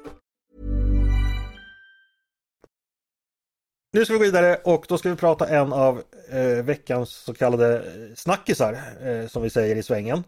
[3.93, 7.33] Nu ska vi gå vidare och då ska vi prata en av eh, veckans så
[7.33, 10.23] kallade eh, snackisar eh, som vi säger i svängen.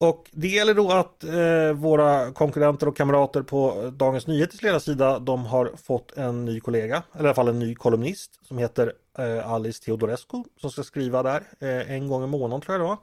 [0.00, 5.44] Och det gäller då att eh, våra konkurrenter och kamrater på Dagens Nyheters ledarsida de
[5.46, 9.52] har fått en ny kollega, eller i alla fall en ny kolumnist som heter eh,
[9.52, 12.98] Alice Teodorescu som ska skriva där eh, en gång i månaden tror jag det var.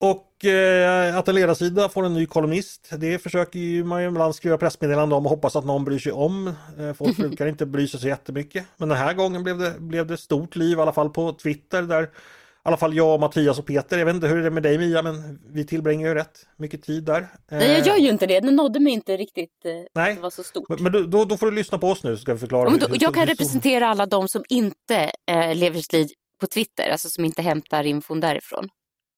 [0.00, 4.34] Och eh, att en ledarsida får en ny kolumnist, det försöker ju man ju ibland
[4.34, 6.46] skriva pressmeddelande om och hoppas att någon bryr sig om.
[6.78, 8.64] Eh, folk brukar inte bry sig så jättemycket.
[8.76, 11.82] Men den här gången blev det, blev det stort liv, i alla fall på Twitter
[11.82, 14.62] där i alla fall jag, Mattias och Peter, jag vet inte hur det är med
[14.62, 17.28] dig Mia, men vi tillbringar ju rätt mycket tid där.
[17.50, 18.40] Nej, jag gör ju inte det.
[18.40, 19.64] Det nådde mig inte riktigt.
[19.64, 20.10] eh, Nej.
[20.10, 20.68] att Det var så stort.
[20.68, 22.64] Men, men då, då får du lyssna på oss nu så ska vi förklara.
[22.64, 26.08] Då, hur- hur- jag kan hur- representera alla de som inte eh, lever sitt liv
[26.40, 28.68] på Twitter, alltså som inte hämtar infon därifrån.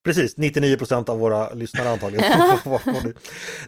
[0.03, 2.25] Precis, 99 procent av våra lyssnare antagligen.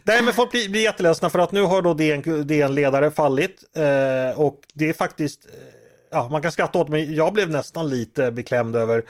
[0.02, 4.40] Nej men folk blir, blir jätteledsna för att nu har då DN, DN-ledare fallit eh,
[4.40, 5.52] och det är faktiskt, eh,
[6.10, 9.04] ja man kan skratta åt mig, jag blev nästan lite beklämd över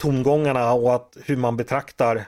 [0.00, 2.24] tongångarna och att hur man betraktar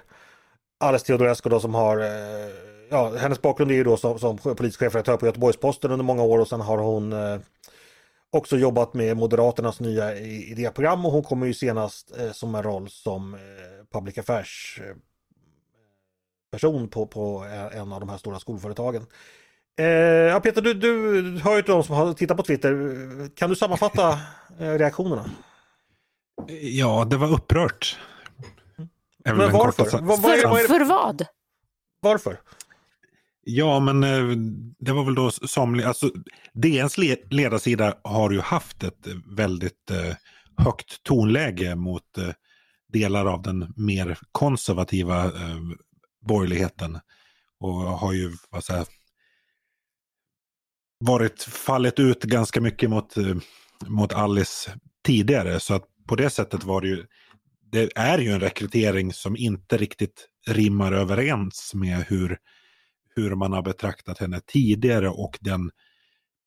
[0.81, 2.53] Alice Teodorescu då som har, eh,
[2.91, 6.39] ja hennes bakgrund är ju då som, som politisk chefredaktör på Göteborgs-Posten under många år
[6.39, 7.39] och sen har hon eh,
[8.35, 12.91] också jobbat med Moderaternas nya idéprogram och hon kommer ju senast eh, som en roll
[12.91, 13.41] som eh,
[13.93, 14.97] public affairs eh,
[16.53, 19.07] person på, på eh, en av de här stora skolföretagen.
[19.79, 22.71] Eh, ja, Peter, du, du hör ju till de som har tittat på Twitter.
[23.37, 24.09] Kan du sammanfatta
[24.61, 25.31] eh, reaktionerna?
[26.63, 27.99] Ja, det var upprört.
[29.25, 30.01] Väl Men varför?
[30.03, 31.27] vad är det- för vad?
[32.01, 32.41] Varför?
[33.47, 34.37] Ja, men eh,
[34.79, 36.11] det var väl då somliga, alltså
[36.53, 36.99] DNs
[37.31, 40.17] ledarsida har ju haft ett eh, väldigt eh,
[40.65, 42.03] högt tonläge mot
[42.93, 45.33] delar av den mer konservativa
[46.27, 46.99] borgerligheten.
[47.61, 48.87] Och har ju, vad säger,
[51.01, 53.15] varit, fallit ut ganska mycket mot,
[53.87, 55.61] mot Alice tidigare.
[55.61, 57.07] Så att på det sättet var det ju,
[57.73, 62.39] det är ju en rekrytering som inte riktigt rimmar överens med hur
[63.17, 65.71] hur man har betraktat henne tidigare och den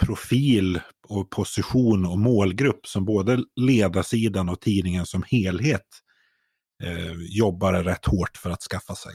[0.04, 5.88] profil och position och målgrupp som både ledarsidan och tidningen som helhet
[6.84, 9.14] eh, jobbar rätt hårt för att skaffa sig.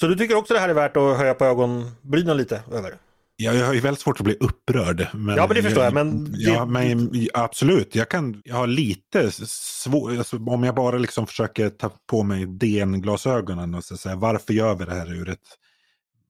[0.00, 2.94] Så du tycker också det här är värt att höja på ögonbrynen lite över?
[3.36, 5.06] Jag, jag har ju väldigt svårt att bli upprörd.
[5.14, 9.30] Men Ja, men det förstår jag, men ja, men absolut, jag kan jag har lite
[9.46, 14.74] svårt, alltså, om jag bara liksom försöker ta på mig DN-glasögonen och säga varför gör
[14.74, 15.38] vi det här ur ett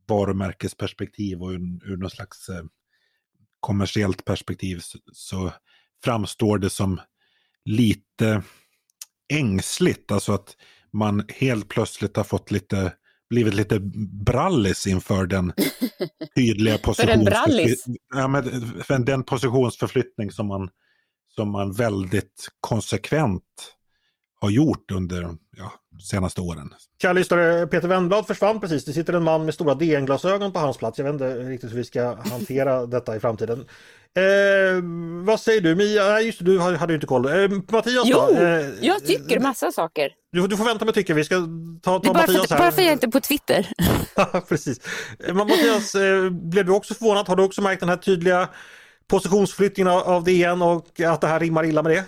[0.09, 2.65] varumärkesperspektiv och ur, ur något slags eh,
[3.61, 5.53] kommersiellt perspektiv så, så
[6.05, 7.01] framstår det som
[7.65, 8.43] lite
[9.33, 10.13] ängsligt.
[10.13, 10.57] Alltså att
[10.93, 12.93] man helt plötsligt har fått lite,
[13.31, 13.81] blivit lite
[14.27, 15.53] brallis inför den
[16.37, 17.97] tydliga positionsförflyttning.
[18.15, 18.45] Ja, men
[18.83, 20.71] för den positionsförflyttning som man,
[21.35, 23.75] som man väldigt konsekvent
[24.41, 25.73] har gjort under ja,
[26.11, 26.75] senaste åren.
[27.03, 28.85] Kära lyssnare, Peter Wennblad försvann precis.
[28.85, 30.99] Det sitter en man med stora DN-glasögon på hans plats.
[30.99, 33.65] Jag vet inte riktigt hur vi ska hantera detta i framtiden.
[34.17, 34.83] Eh,
[35.25, 36.05] vad säger du Mia?
[36.11, 37.27] Nej, just det, du hade ju inte koll.
[37.27, 38.35] Eh, Mattias Jo, då?
[38.43, 40.11] Eh, jag tycker massa saker.
[40.33, 41.15] du, du får vänta med tycker.
[41.15, 41.35] Vi ska
[41.83, 42.59] ta, ta bara för, Mattias att, här.
[42.59, 43.69] bara för jag inte är på Twitter.
[44.49, 44.81] Precis.
[45.19, 47.29] Eh, men Mattias, eh, blev du också förvånad?
[47.29, 48.49] Har du också märkt den här tydliga
[49.09, 52.05] positionsflyttningen av- av DN och att det här rimmar illa med det?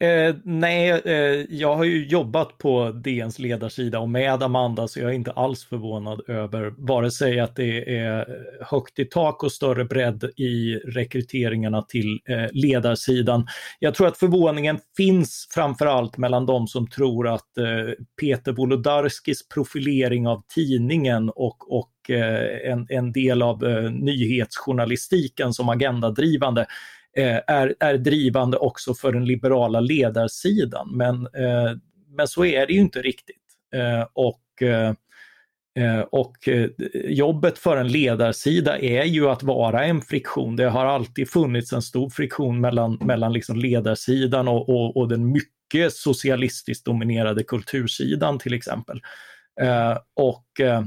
[0.00, 5.10] Eh, nej, eh, jag har ju jobbat på DNs ledarsida och med Amanda så jag
[5.10, 8.26] är inte alls förvånad över vare sig att det är
[8.60, 13.46] högt i tak och större bredd i rekryteringarna till eh, ledarsidan.
[13.78, 20.26] Jag tror att förvåningen finns framförallt mellan de som tror att eh, Peter Wolodarskis profilering
[20.28, 26.66] av tidningen och, och eh, en, en del av eh, nyhetsjournalistiken som agendadrivande
[27.18, 30.96] Eh, är, är drivande också för den liberala ledarsidan.
[30.96, 31.76] Men, eh,
[32.16, 33.36] men så är det ju inte riktigt.
[33.74, 34.94] Eh, och eh,
[35.78, 36.70] eh och eh,
[37.08, 40.56] jobbet för en ledarsida är ju att vara en friktion.
[40.56, 45.32] Det har alltid funnits en stor friktion mellan, mellan liksom ledarsidan och, och, och den
[45.32, 49.00] mycket socialistiskt dominerade kultursidan till exempel.
[49.60, 50.82] Eh, och Eh,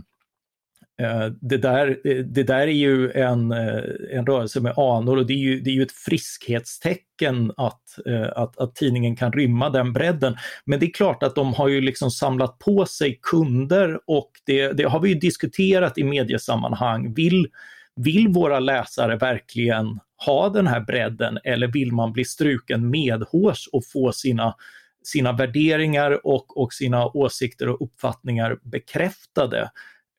[1.01, 5.25] Eh, det där, eh, det där är ju en, eh, en rörelse med anor och
[5.25, 7.81] det är ju, det är ju ett friskhetstecken att,
[8.35, 10.35] att, att tidningen kan rymma den bredden.
[10.65, 14.71] Men det är klart att de har ju liksom samlat på sig kunder och det,
[14.71, 17.13] det har vi ju diskuterat i mediesammanhang.
[17.13, 17.47] Vill,
[17.95, 23.83] vill våra läsare verkligen ha den här bredden eller vill man bli struken medhårs och
[23.93, 24.55] få sina
[25.03, 29.69] sina värderingar och, och sina åsikter och uppfattningar bekräftade.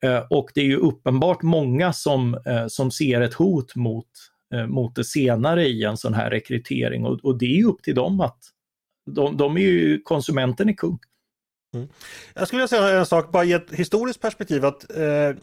[0.03, 4.07] Eh, och det är ju uppenbart många som, eh, som ser ett hot mot,
[4.53, 7.83] eh, mot det senare i en sån här rekrytering och, och det är ju upp
[7.83, 8.39] till dem att
[9.11, 10.99] de, de är ju, konsumenten är kung.
[11.73, 11.87] Mm.
[12.33, 14.97] Jag skulle vilja säga en sak, bara i ett historiskt perspektiv, att eh,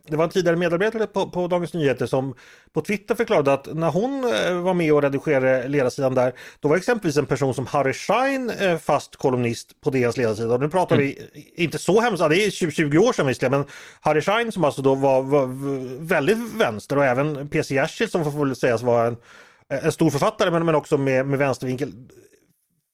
[0.09, 2.35] det var en tidigare medarbetare på, på, Dagens Nyheter som
[2.73, 6.77] på Twitter förklarade att när hon eh, var med och redigerade ledarsidan där, då var
[6.77, 10.55] exempelvis en person som Harry Schein eh, fast kolumnist på deras ledarsida.
[10.55, 11.07] Och nu pratar mm.
[11.07, 11.29] vi
[11.65, 13.69] inte så hemskt, det är 20, 20 år sedan visserligen, men
[14.01, 15.47] Harry Schein som alltså då var, var
[16.07, 19.17] väldigt vänster och även PC Jersild som får väl sägas vara en,
[19.69, 21.93] en stor författare men, men också med, med vänstervinkel.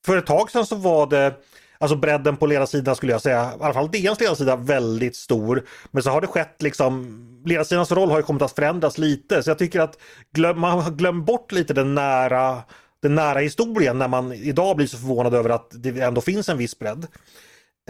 [0.06, 1.34] För ett tag sedan så var det
[1.78, 5.64] Alltså bredden på ledarsidan skulle jag säga, i alla fall DNs ledarsida, väldigt stor.
[5.90, 9.42] Men så har det skett liksom, ledarsidans roll har ju kommit att förändras lite.
[9.42, 9.98] Så jag tycker att
[10.32, 12.62] glöm, man har glömt bort lite den nära,
[13.02, 16.58] den nära historien när man idag blir så förvånad över att det ändå finns en
[16.58, 17.06] viss bredd.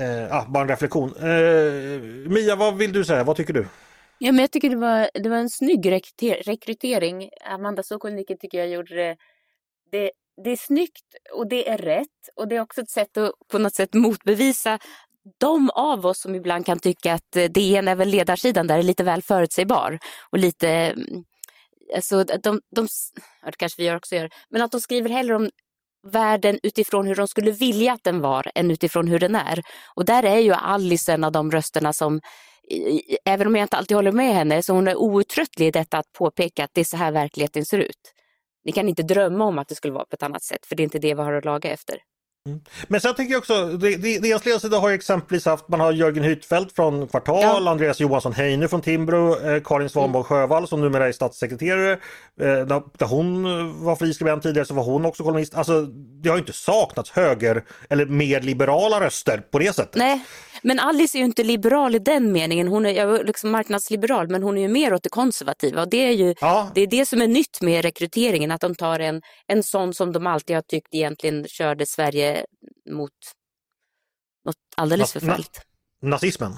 [0.01, 1.17] Eh, ah, bara en reflektion.
[1.17, 3.25] Eh, Mia, vad vill du säga?
[3.25, 3.67] Vad tycker du?
[4.19, 5.93] Ja, men jag tycker det var, det var en snygg
[6.47, 7.31] rekrytering.
[7.45, 9.17] Amanda Sokolniki tycker jag gjorde det,
[9.91, 10.11] det
[10.45, 13.59] det är snyggt och det är rätt och det är också ett sätt att på
[13.59, 14.79] något sätt motbevisa
[15.39, 18.83] de av oss som ibland kan tycka att eh, DN är väl ledarsidan där är
[18.83, 19.99] lite väl förutsägbar
[20.31, 21.25] och lite mm,
[21.95, 22.89] Alltså, de, de,
[23.43, 25.51] ja, det kanske vi också gör, men att de skriver hellre om
[26.13, 29.63] världen utifrån hur de skulle vilja att den var än utifrån hur den är.
[29.95, 32.21] Och där är ju Alice en av de rösterna som,
[33.25, 36.13] även om jag inte alltid håller med henne, så hon är outtröttlig i detta att
[36.13, 38.13] påpeka att det är så här verkligheten ser ut.
[38.67, 40.83] Ni kan inte drömma om att det skulle vara på ett annat sätt, för det
[40.83, 41.99] är inte det vi har att laga efter.
[42.47, 42.61] Mm.
[42.89, 46.77] Men sen tänker jag också, deras ledarsida har ju exempelvis haft, man har Jörgen Hyttfeldt
[46.77, 47.71] från Kvartal, ja.
[47.71, 50.25] Andreas Johansson Heine från Timbro, eh, Karin Svanborg mm.
[50.25, 51.93] Sjövall som numera är statssekreterare.
[52.41, 53.45] Eh, där hon
[53.85, 55.55] var friskribent tidigare så var hon också kolumnist.
[55.55, 55.83] Alltså
[56.23, 59.95] det har inte saknats höger eller mer liberala röster på det sättet.
[59.95, 60.21] Nej,
[60.63, 62.69] men Alice är ju inte liberal i den meningen.
[62.69, 65.83] Hon är liksom marknadsliberal men hon är ju mer åt det konservativa.
[65.83, 66.71] Och det är ju ja.
[66.75, 70.13] det, är det som är nytt med rekryteringen, att de tar en, en sån som
[70.13, 72.36] de alltid har tyckt egentligen körde Sverige
[72.91, 73.13] mot
[74.45, 75.61] något alldeles för förfärligt.
[76.03, 76.53] nazismen?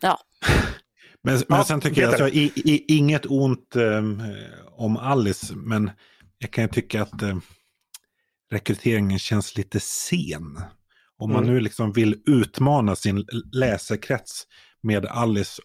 [0.00, 0.18] Ja.
[1.22, 4.22] Men, men sen tycker jag, alltså, i, i, inget ont um,
[4.70, 5.90] om Alice, men
[6.38, 7.42] jag kan tycka att um,
[8.50, 10.60] rekryteringen känns lite sen.
[11.16, 11.54] Om man mm.
[11.54, 14.46] nu liksom vill utmana sin läsekrets
[14.82, 15.62] med Alice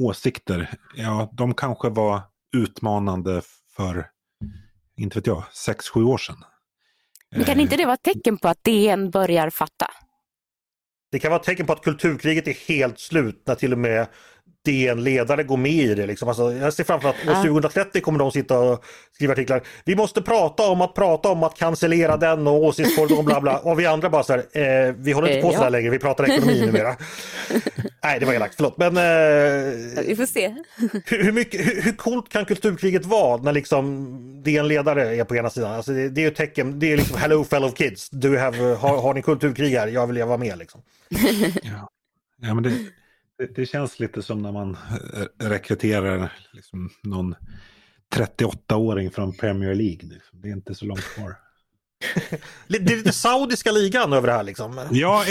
[0.00, 2.22] åsikter, ja, de kanske var
[2.56, 3.42] utmanande
[3.76, 4.06] för,
[4.96, 6.44] inte vet jag, sex sju år sedan.
[7.34, 9.90] Men kan inte det vara ett tecken på att DN börjar fatta?
[11.12, 14.06] Det kan vara ett tecken på att kulturkriget är helt slut när till och med
[14.64, 16.06] DN-ledare går med i det.
[16.06, 16.28] Liksom.
[16.28, 19.62] Alltså, jag ser framför att år 2030 kommer de sitta och skriva artiklar.
[19.84, 23.58] Vi måste prata om att prata om att cancellera den och åsiktskorridor och bla bla.
[23.58, 24.38] Och vi andra bara så här,
[24.88, 26.96] eh, vi håller inte på eh, så här längre, vi pratar ekonomi numera.
[28.02, 28.76] Nej, det var elakt, förlåt.
[28.76, 30.48] Men, eh, vi får se.
[31.06, 35.50] hur, hur, mycket, hur, hur coolt kan kulturkriget vara när liksom DN-ledare är på ena
[35.50, 35.74] sidan?
[35.74, 38.74] Alltså, det, det är ju ett tecken, det är liksom hello fellow kids, du have,
[38.74, 40.82] har, har ni kulturkrig här, jag vill vara med liksom.
[41.62, 41.88] ja.
[42.40, 42.72] ja, men det
[43.38, 44.76] det, det, känns lite som när man
[45.14, 47.34] eh, rekryterar liksom någon
[48.14, 50.08] 38-åring från Premier League.
[50.08, 50.40] Liksom.
[50.40, 51.36] Det är inte så långt kvar.
[52.68, 54.88] det är lite saudiska ligan över det här liksom.
[54.90, 55.24] Ja,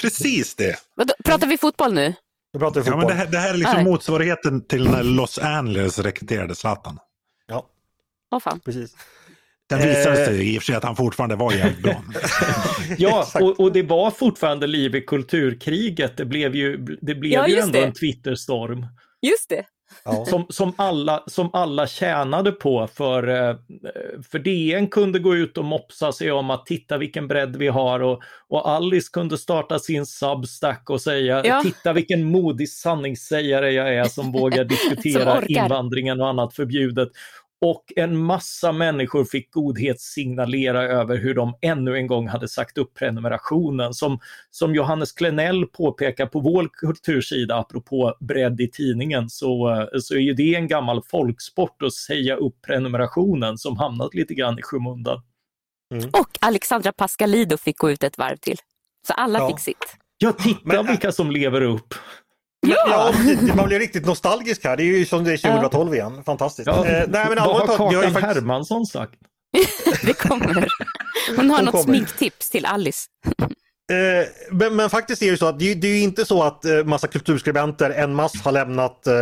[0.00, 0.76] precis det.
[1.24, 2.14] Pratar vi fotboll nu?
[2.58, 3.02] pratar vi fotboll.
[3.02, 6.98] Ja, men det, här, det här är liksom motsvarigheten till när Los Angeles rekryterade Zlatan.
[7.46, 7.66] Ja.
[8.30, 8.60] Åh fan.
[8.60, 8.96] Precis.
[9.70, 10.54] Den visade sig eh.
[10.54, 12.02] i och för sig att han fortfarande var jävligt bra.
[12.98, 16.16] ja, och, och, det var fortfarande liv i kulturkriget.
[16.16, 17.84] Det blev ju, det blev ja, ju ändå det.
[17.84, 18.86] en Twitterstorm.
[19.22, 19.64] Just det.
[20.04, 20.24] Ja.
[20.26, 23.56] Som, som, alla, som alla tjänade på för, eh,
[24.30, 28.00] för DN kunde gå ut och mopsa sig om att titta vilken bredd vi har
[28.00, 31.62] och, och Alice kunde starta sin Substack och säga ja.
[31.62, 37.08] titta vilken modig sanningssägare jag är som vågar diskutera invandringen och annat förbjudet.
[37.60, 42.94] Och en massa människor fick godhetssignalera över hur de ännu en gång hade sagt upp
[42.94, 43.94] prenumerationen.
[43.94, 44.18] Som,
[44.50, 50.34] som Johannes Klenell påpekar på vår kultursida, apropå bredd i tidningen, så, så är ju
[50.34, 55.22] det en gammal folksport att säga upp prenumerationen som hamnat lite grann i skymundan.
[55.94, 56.08] Mm.
[56.08, 58.56] Och Alexandra Pascalido fick gå ut ett varv till.
[59.06, 59.48] Så alla ja.
[59.48, 59.96] fick sitt.
[60.18, 61.94] Ja, titta Men, vilka som lever upp.
[62.66, 64.76] Ja, det- man blir riktigt nostalgisk här.
[64.76, 66.22] Det är ju som det är 2012 igen.
[66.26, 66.66] Fantastiskt.
[66.66, 69.14] Ja, Eh, nej, men vad har Kakan faktiskt- Hermansson sagt?
[70.02, 70.68] Det kommer.
[71.36, 71.84] Hon har Hon något kommer.
[71.84, 73.06] sminktips till Alice.
[73.92, 76.24] Eh, men, men faktiskt är det ju så att det, är- det är ju inte
[76.24, 79.14] så att eh, massa kulturskribenter en mass har lämnat eh,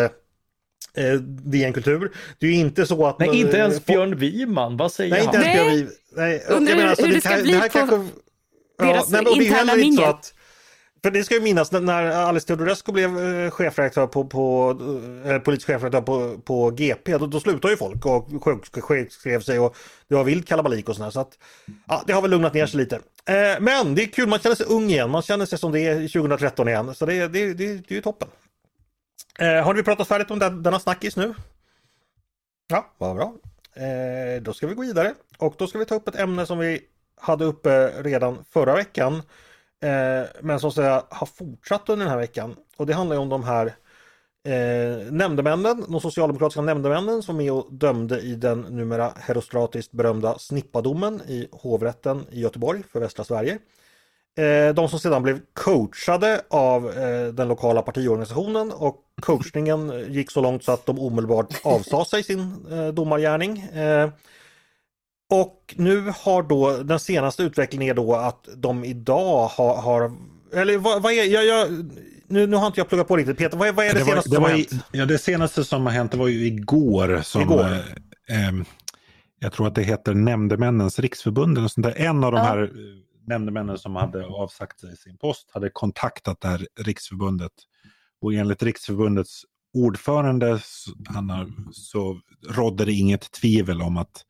[1.05, 2.13] eh, DN Kultur.
[2.39, 3.19] Det är ju inte så att...
[3.19, 4.77] Nej, inte eh, ens få- Björn Wiman.
[4.77, 5.47] Vad säger Nej, inte han?
[5.47, 5.71] ens Nej.
[5.77, 5.91] Björn Wiv.
[6.17, 7.97] Nej, Undrar jag menar, hur- alltså, hur det ska här- bli här på kanske-
[8.79, 10.05] deras nej, det ju interna inte mingel.
[10.05, 10.35] att
[11.03, 14.77] för det ska ju minnas när- Alice Teodorescu blev eh, chefredaktör på, på
[15.25, 16.01] eh, eh, politisk chefredaktör
[16.35, 18.29] på, på GP, då, då slutade ju folk och
[18.81, 19.77] sjukskrev sig och
[20.09, 21.11] det var vild kalabalik och sådär.
[21.11, 21.39] Så att,
[21.89, 22.97] ja, det har väl lugnat ner sig lite.
[23.27, 25.81] Eh, men det är kul, man känner sig ung igen, man känner sig som det
[25.81, 26.95] är 2013 igen.
[26.95, 28.29] Så det, det, det, det är ju toppen.
[29.39, 31.35] Eh, har vi pratat färdigt om den, denna snackis nu?
[32.69, 33.35] Ja, vad bra.
[33.75, 36.59] Eh, då ska vi gå vidare och då ska vi ta upp ett ämne som
[36.59, 36.81] vi
[37.21, 39.23] hade uppe redan förra veckan.
[39.83, 42.57] Eh, men som säga har fortsatt under den här veckan.
[42.77, 43.67] Och det handlar ju om de här
[44.49, 51.23] eh, nämndemännen, de socialdemokratiska nämndemännen som är och dömde i den numera herostratiskt berömda Snippadomen
[51.29, 53.59] i hovrätten i Göteborg för västra Sverige.
[54.39, 60.41] Eh, de som sedan blev coachade av eh, den lokala partiorganisationen och coachningen gick så
[60.41, 63.59] långt så att de omedelbart avsade sig sin eh, domargärning.
[63.59, 64.11] Eh,
[65.31, 70.13] och nu har då den senaste utvecklingen är då att de idag har, har
[70.55, 71.69] eller vad, vad är, jag, jag,
[72.27, 74.05] nu, nu har inte jag pluggat på riktigt Peter, vad är, vad är det, Det
[74.05, 74.85] var, senaste det, som var har i, hänt?
[74.93, 77.21] ja, det senaste som har hänt det var ju igår.
[77.23, 77.65] Som, Igår.
[78.29, 78.55] Eh, eh,
[79.39, 81.59] jag tror att det heter Nämndemännens riksförbund.
[81.59, 81.95] Eller sånt där.
[81.97, 82.45] En av de Ja.
[82.45, 82.69] här eh,
[83.27, 87.53] nämndemännen som hade avsagt sig sin post hade kontaktat det här riksförbundet.
[88.23, 89.43] Och enligt riksförbundets
[89.75, 90.61] ordförande
[91.07, 94.25] han har, så rådde det inget tvivel om att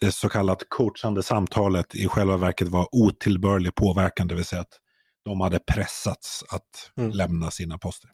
[0.00, 4.78] det så kallat coachande samtalet i själva verket var otillbörlig påverkan, det vill säga att
[5.24, 7.10] de hade pressats att Mm.
[7.10, 8.10] lämna sina poster.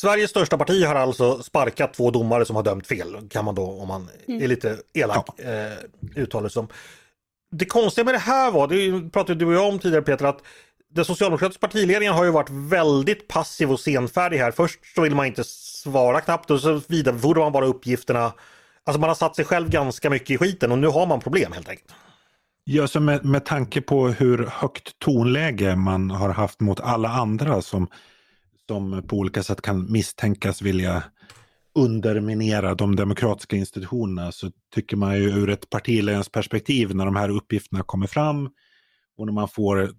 [0.00, 3.62] Sveriges största parti har alltså sparkat två domare som har dömt fel, kan man då
[3.70, 5.72] om man är lite elak eh,
[6.16, 6.68] uttala det som.
[7.50, 10.42] Det konstiga med det här var, det pratade du och jag om tidigare Peter, att
[10.90, 14.50] den socialdemokratiska partiledningen har ju varit väldigt passiv och senfärdig här.
[14.50, 18.32] Först så vill man inte svara knappt och så vidarebefordrar man bara uppgifterna.
[18.88, 21.52] Alltså man har satt sig själv ganska mycket i skiten och nu har man problem
[21.52, 21.94] helt enkelt.
[22.64, 27.62] Ja, så med, med tanke på hur högt tonläge man har haft mot alla andra
[27.62, 27.88] som,
[28.66, 31.02] som på olika sätt kan misstänkas vilja
[31.74, 37.28] underminera de demokratiska institutionerna så tycker man ju ur ett partiledningens perspektiv när de här
[37.28, 38.50] uppgifterna kommer fram
[39.18, 39.90] och när man får,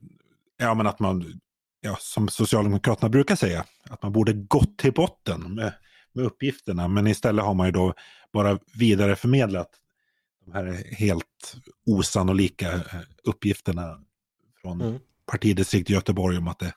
[0.58, 1.40] ja men att man,
[1.82, 5.74] ja som Socialdemokraterna brukar säga, att man borde gått till botten med,
[6.14, 7.94] med uppgifterna men istället har man ju då
[8.34, 9.70] bara vidareförmedlat
[10.46, 11.56] de här helt
[11.86, 12.82] osannolika eh,
[13.24, 14.00] uppgifterna
[14.62, 15.00] från Mm.
[15.32, 16.74] partidistrikt i Göteborg om att det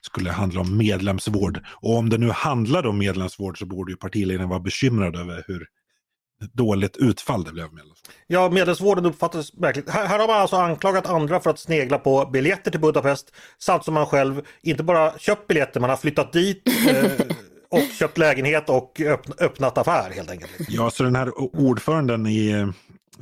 [0.00, 1.60] skulle handla om medlemsvård.
[1.66, 5.66] Och om det nu handlade om medlemsvård så borde ju partiledningen vara bekymrad över hur
[6.52, 7.68] dåligt utfall det blev.
[8.26, 9.88] Ja, medlemsvården uppfattas verkligen.
[9.92, 13.84] Här, här har man alltså anklagat andra för att snegla på biljetter till Budapest samt
[13.84, 17.10] som man själv inte bara köpt biljetter, man har flyttat dit eh,
[17.74, 20.52] och köpt lägenhet och öppn, öppnat affär helt enkelt.
[20.68, 22.72] Ja, så den här ordföranden i,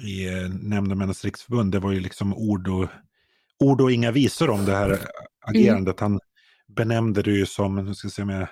[0.03, 2.89] i eh, Nämndemännens riksförbund, det var ju liksom ord och,
[3.59, 4.99] ord och inga visor om det här
[5.47, 6.01] agerandet.
[6.01, 6.21] Han
[6.77, 8.49] benämnde det ju som, nu ska jag se om jag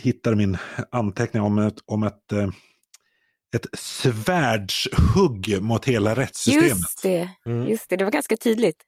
[0.00, 0.56] hittar min
[0.90, 2.48] anteckning om ett, om ett, eh,
[3.56, 6.68] ett svärdshugg mot hela rättssystemet.
[6.70, 7.68] Just det, Mm.
[7.68, 8.82] just det, det var ganska tydligt.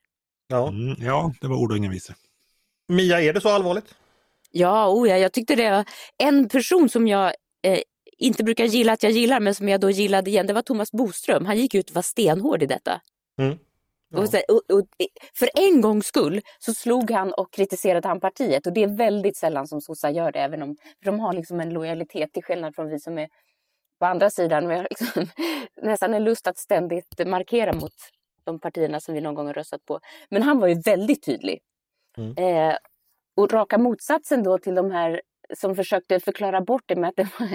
[0.49, 0.69] Ja.
[0.69, 2.17] Mm, ja, det var ord och inga visor.
[2.89, 3.95] Mia, är det så allvarligt?
[4.59, 5.85] Ja, oh ja, jag tyckte det var
[6.19, 7.33] en person som jag
[7.63, 7.81] eh,
[8.19, 10.93] inte brukar gilla att jag gillar, men som jag då gillade igen, det var Thomas
[10.93, 11.47] Boström.
[11.47, 13.01] Han gick ut och var stenhård i detta.
[13.39, 13.59] Mm.
[14.09, 14.19] Ja.
[14.19, 14.87] Och, så, och, och,
[15.35, 19.37] för en gångs skull så slog han och kritiserade han partiet och det är väldigt
[19.37, 22.89] sällan som sossar gör det, även om de har liksom en lojalitet till skillnad från
[22.89, 23.29] vi som är
[23.99, 24.69] på andra sidan.
[24.69, 25.27] Vi har liksom,
[25.83, 27.93] nästan en lust att ständigt markera mot
[28.45, 30.01] de partierna som vi någon gång har röstat på.
[30.31, 31.61] Men han var ju väldigt tydlig.
[32.17, 32.35] Mm.
[32.37, 32.77] Eh,
[33.37, 35.21] och raka motsatsen då till de här
[35.55, 37.49] som försökte förklara bort det med att det var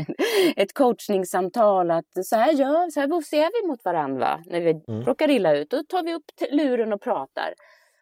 [0.55, 1.91] ett coachningssamtal.
[1.91, 4.43] Att så här gör så här ser vi mot varandra va?
[4.45, 5.03] när vi Mm.
[5.05, 5.69] råkar illa ut.
[5.69, 7.53] Då tar vi upp luren och pratar.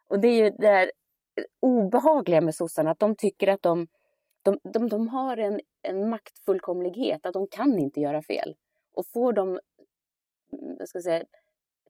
[0.09, 0.91] Och det är ju det där
[1.59, 3.87] obehagliga med sossarna, att de tycker att de,
[4.43, 8.55] de, de, de har en, en maktfullkomlighet, att de kan inte göra fel.
[8.93, 9.59] Och får de
[10.79, 11.23] jag ska säga,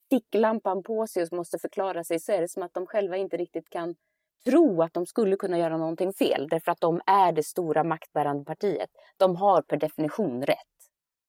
[0.09, 3.37] ficklampan på sig och måste förklara sig så är det som att de själva inte
[3.37, 3.95] riktigt kan
[4.45, 8.45] tro att de skulle kunna göra någonting fel därför att de är det stora maktbärande
[8.45, 8.89] partiet.
[9.17, 10.57] De har per definition rätt.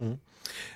[0.00, 0.18] Mm.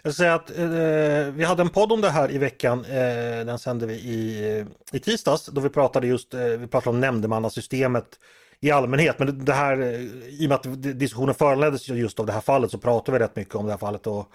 [0.03, 2.85] Jag säger att eh, vi hade en podd om det här i veckan.
[2.85, 7.01] Eh, den sände vi i, i tisdags då vi pratade just eh, vi pratade om
[7.01, 8.18] nämndemannasystemet
[8.61, 9.18] i allmänhet.
[9.18, 12.70] Men det här, eh, i och med att diskussionen föranleddes just av det här fallet
[12.70, 14.07] så pratar vi rätt mycket om det här fallet.
[14.07, 14.26] Och,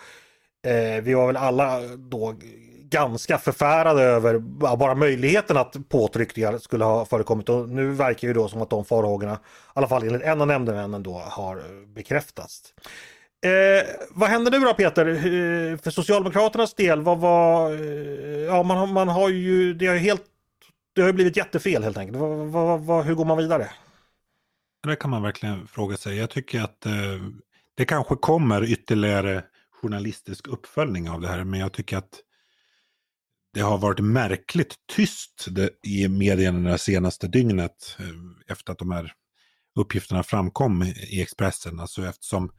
[0.68, 2.36] eh, vi var väl alla då
[2.90, 4.38] ganska förfärade över
[4.78, 7.50] bara möjligheten att påtryckningar skulle ha förekommit.
[7.50, 9.38] Och nu verkar ju då som att de farhågorna, i
[9.74, 11.64] alla fall enligt en av nämndemännen då, har
[11.96, 12.74] bekräftats.
[13.46, 15.08] Eh, vad händer nu då Peter?
[15.08, 17.72] Eh, för Socialdemokraternas del, vad var...
[17.72, 19.74] Eh, ja, man, man har ju...
[19.74, 20.24] Det har ju helt...
[20.96, 22.18] Det har blivit jättefel helt enkelt.
[22.18, 23.68] Vad, vad, vad, hur går man vidare?
[24.88, 26.18] Det kan man verkligen fråga sig.
[26.18, 26.94] Jag tycker att eh,
[27.76, 29.44] det kanske kommer ytterligare
[29.82, 32.22] journalistisk uppföljning av det här, men jag tycker att
[33.54, 35.48] det har varit märkligt tyst
[35.84, 38.06] i medierna det senaste dygnet eh,
[38.54, 39.14] efter att de här
[39.76, 41.80] uppgifterna framkom i Expressen.
[41.80, 42.52] Alltså eftersom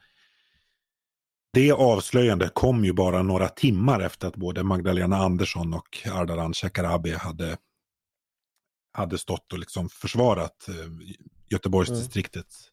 [1.52, 7.12] det avslöjandet kom ju bara några timmar efter att både Magdalena Andersson och Ardalan Shekarabi
[7.12, 7.56] hade,
[8.92, 10.74] hade stått och liksom försvarat eh,
[11.50, 12.68] Göteborgsdistriktets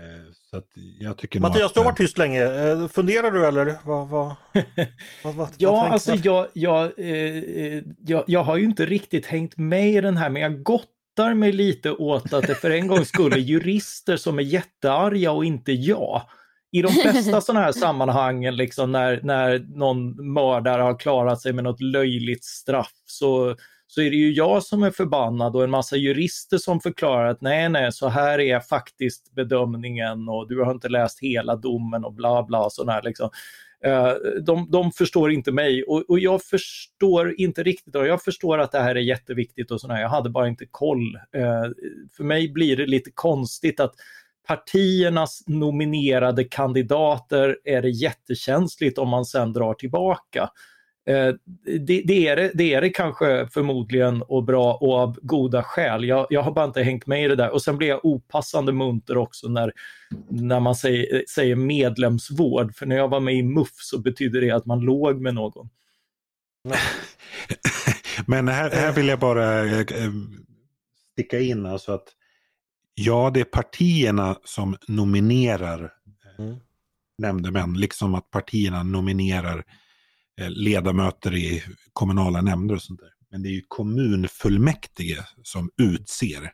[0.00, 0.62] Eh, så
[0.98, 2.44] jag tycker Mattias, att, du har varit tyst länge.
[2.44, 3.76] Eh, funderar du eller?
[3.84, 4.34] Vad, vad,
[5.24, 9.90] vad, vad ja, alltså jag, jag, eh, jag, jag har ju inte riktigt hängt med
[9.90, 13.40] i den här, men jag gottar mig lite åt att det för en gång skulle
[13.40, 16.22] jurister som är jättearga och inte jag.
[16.72, 21.64] I de flesta sådana här sammanhang, liksom när, när någon mördare har klarat sig med
[21.64, 23.56] något löjligt straff, så
[23.86, 27.40] så är det ju jag som är förbannad och en massa jurister som förklarar att
[27.40, 32.12] nej, nej, så här är faktiskt bedömningen och du har inte läst hela domen och
[32.12, 33.30] bla bla sådär liksom.
[33.84, 34.12] Eh,
[34.42, 38.72] de, de förstår inte mig och, och, jag förstår inte riktigt, och jag förstår att
[38.72, 41.14] det här är jätteviktigt och sådär, jag hade bara inte koll.
[41.16, 41.64] Eh,
[42.16, 43.94] för mig blir det lite konstigt att
[44.46, 50.50] partiernas nominerade kandidater är det jättekänsligt om man sen drar tillbaka.
[51.06, 51.34] Eh,
[51.80, 56.04] det, det, är det, det är det kanske förmodligen och bra och av goda skäl.
[56.04, 57.50] Jag, jag har bara inte hängt med i det där.
[57.50, 59.72] Och sen blir jag opassande munter också när,
[60.28, 62.74] när man säger, säger medlemsvård.
[62.74, 65.68] För när jag var med i MUF så betyder det att man låg med någon.
[68.26, 69.86] Men här, här vill jag bara äh,
[71.12, 72.08] sticka in alltså att
[72.94, 75.92] ja, det är partierna som nominerar
[76.38, 76.56] mm.
[77.18, 79.64] nämndemän, liksom att partierna nominerar Eh,
[80.38, 81.62] ledamöter i
[81.92, 83.10] kommunala nämnder och sånt där.
[83.30, 86.52] Men det är ju kommunfullmäktige som utser.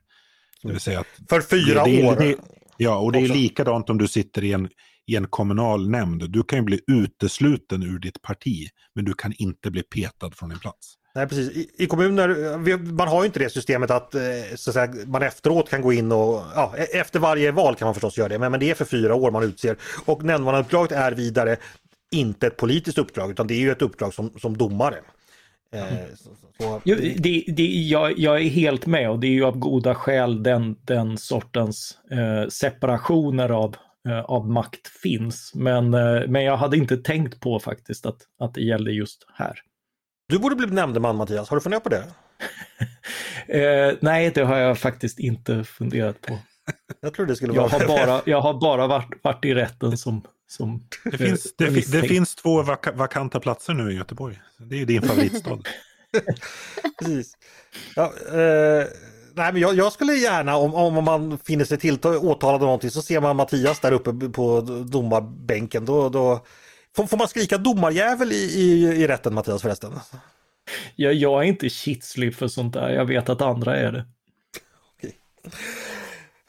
[0.62, 2.16] Det vill säga att För fyra det, år?
[2.16, 2.36] Det,
[2.76, 4.68] ja, och det är likadant om du sitter i en,
[5.06, 6.30] i en kommunal nämnd.
[6.30, 10.48] Du kan ju bli utesluten ur ditt parti, men du kan inte bli petad från
[10.48, 10.96] din plats.
[11.14, 11.56] Nej, precis.
[11.56, 12.58] I, I, kommuner,
[12.92, 14.20] man har ju inte det systemet att, eh,
[14.54, 17.86] så att säga, man efteråt kan gå in och, ja, e-, efter varje val kan
[17.86, 19.76] man förstås göra det, men, men det är för fyra år man utser.
[20.04, 21.56] Och nämndemannauppdraget är vidare
[22.10, 24.98] inte ett politiskt uppdrag utan det är ju ett uppdrag som, som domare.
[25.74, 29.44] Eh, så, så, jo, det, det, jag, jag, är helt med och det är ju
[29.44, 33.76] av goda skäl den, den sortens eh, separationer av,
[34.08, 35.52] eh, av makt finns.
[35.54, 39.60] Men, eh, men jag hade inte tänkt på faktiskt att, att det gällde just här.
[40.28, 42.04] Du borde bli nämndeman Mattias, har du funderat på det?
[43.48, 46.38] Eh, nej, det har jag faktiskt inte funderat på.
[47.00, 47.70] Jag tror det skulle vara...
[47.70, 51.70] Jag har bara, jag har bara varit, varit i rätten som som det, finns, det,
[51.92, 54.40] det, finns två vaka, vakanta platser nu i Göteborg.
[54.58, 55.58] Det är din favoritstad.
[56.98, 57.36] Precis.
[57.96, 58.86] Ja, eh,
[59.34, 62.90] nej, men jag, jag, skulle gärna, om, om man finner sig till åtalad av någonting,
[62.90, 64.60] så ser man Mattias där uppe på
[64.90, 65.84] domarbänken.
[65.84, 66.44] Då, då,
[66.96, 69.92] får, får man skrika domarjävel i, i, i rätten Mattias förresten?
[70.96, 72.90] Ja, jag är inte kitslig för sånt där.
[72.90, 74.04] Jag vet att andra är det.
[74.96, 75.18] Okej.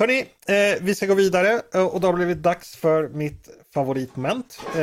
[0.01, 3.49] Hörni, eh, vi ska gå vidare eh, och då har det blivit dags för mitt
[3.73, 4.59] favoritmoment.
[4.67, 4.79] Eh,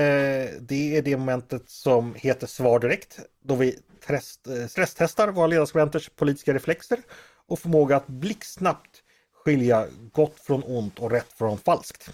[0.60, 3.18] det är det momentet som heter Svar direkt.
[3.44, 6.98] Då vi test, eh, stresstestar våra ledarskribenters politiska reflexer
[7.48, 9.02] och förmåga att blixtsnabbt
[9.44, 12.10] skilja gott från ont och rätt från falskt.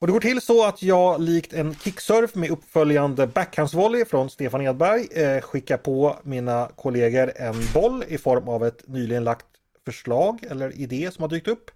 [0.00, 4.62] Och det går till så att jag likt en kicksurf med uppföljande backhandsvolley från Stefan
[4.62, 9.46] Edberg eh, skickar på mina kollegor en boll i form av ett nyligen lagt
[9.84, 11.70] förslag eller idé som har dykt upp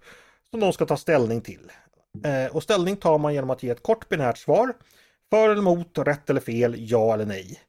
[0.53, 1.71] som de ska ta ställning till.
[2.25, 4.73] Eh, och ställning tar man genom att ge ett kort binärt svar.
[5.29, 7.59] För eller emot, rätt eller fel, ja eller nej.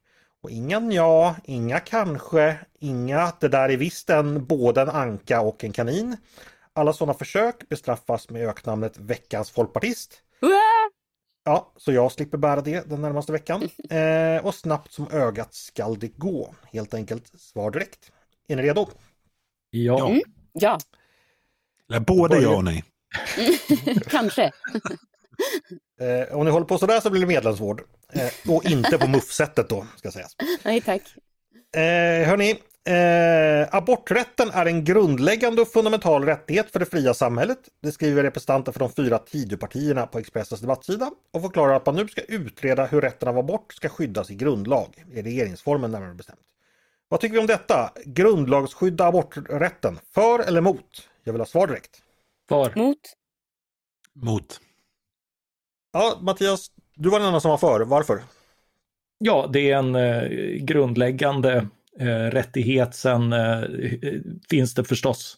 [0.43, 5.63] Och inga ja, inga kanske, inga det där är visst en både en anka och
[5.63, 6.17] en kanin.
[6.73, 10.21] Alla sådana försök bestraffas med öknamnet veckans folkpartist.
[11.43, 13.69] Ja, så jag slipper bära det den närmaste veckan.
[13.89, 16.55] Eh, och snabbt som ögat skall det gå.
[16.73, 18.11] Helt enkelt svar direkt.
[18.47, 18.87] Är ni redo?
[19.69, 20.09] Ja.
[20.09, 20.21] Mm.
[20.53, 20.79] Ja.
[22.07, 22.83] Både ja och nej.
[24.07, 24.43] Kanske.
[26.01, 27.81] eh, om ni håller på sådär så blir det medlemsvård.
[28.13, 30.35] Eh, och inte på muffsättet då, ska sägas.
[30.63, 31.01] Nej tack.
[31.75, 32.59] Eh, hörni,
[32.89, 37.57] Eh, aborträtten är en grundläggande och fundamental rättighet för det fria samhället.
[37.81, 42.07] Det skriver representanter för de fyra Tidöpartierna på Expressens debattsida och förklarar att man nu
[42.07, 46.39] ska utreda hur rätten av abort ska skyddas i grundlag, i regeringsformen närmare bestämt.
[47.09, 47.91] Vad tycker vi om detta?
[48.05, 51.09] Grundlagsskydda aborträtten, för eller emot?
[51.25, 52.01] Jag vill ha svar direkt.
[52.49, 52.73] För.
[52.75, 52.97] Mot?
[54.13, 54.59] Mot.
[55.93, 57.85] Ja, Mattias, du var den enda som var för.
[57.85, 58.21] Varför?
[59.17, 60.27] Ja, det är en eh,
[60.65, 61.67] grundläggande
[61.99, 62.95] eh, rättighet.
[62.95, 63.63] Sen eh,
[64.49, 65.37] finns det förstås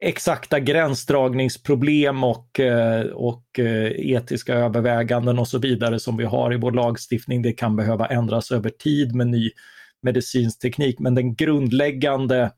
[0.00, 6.56] exakta gränsdragningsproblem och, eh, och eh, etiska överväganden och så vidare som vi har i
[6.56, 7.42] vår lagstiftning.
[7.42, 9.50] Det kan behöva ändras över tid med ny
[10.02, 12.50] medicinsk teknik, men den grundläggande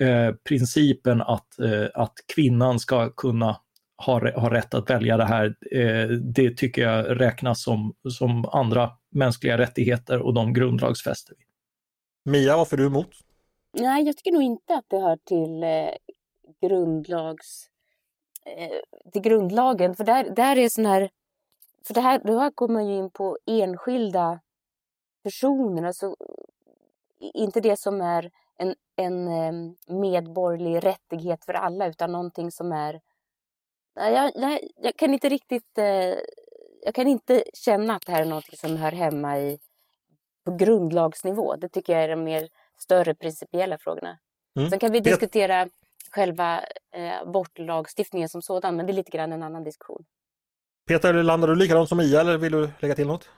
[0.00, 1.46] eh, principen att,
[1.94, 3.60] att kvinnan ska kunna
[3.96, 8.90] har, har rätt att välja det här, eh, det tycker jag räknas som, som andra
[9.10, 11.44] mänskliga rättigheter och de grundlagsfäster vi.
[12.30, 13.10] Mia, varför är du emot?
[13.72, 16.18] Nej, jag tycker nog inte att det hör till eh,
[16.68, 17.70] grundlags...
[18.46, 21.10] Eh, till grundlagen, för där, där är sån här...
[21.86, 24.40] För det här, då kommer man ju in på enskilda
[25.22, 26.16] personer, alltså
[27.34, 29.52] inte det som är en, en eh,
[29.94, 33.00] medborgerlig rättighet för alla, utan någonting som är
[33.96, 35.78] jag, jag, jag kan inte riktigt...
[35.78, 36.14] Eh,
[36.82, 39.58] jag kan inte känna att det här är något som hör hemma i,
[40.44, 41.56] på grundlagsnivå.
[41.56, 42.48] Det tycker jag är de mer
[42.78, 44.18] större principiella frågorna.
[44.58, 44.70] Mm.
[44.70, 45.68] Sen kan vi diskutera
[46.10, 46.60] själva
[46.92, 50.04] eh, abortlagstiftningen som sådan, men det är lite grann en annan diskussion.
[50.88, 53.30] Peter, landar du likadant som Ia eller vill du lägga till något?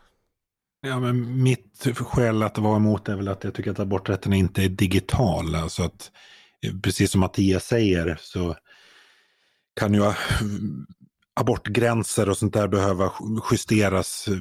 [0.81, 4.65] Ja, men mitt skäl att vara emot är väl att jag tycker att aborträtten inte
[4.65, 5.55] är digital.
[5.55, 6.11] Alltså att,
[6.63, 8.57] eh, precis som Mattias säger så
[9.81, 10.15] kan ju eh,
[11.41, 13.13] abortgränser och sånt där behöva
[13.51, 14.35] justeras eh,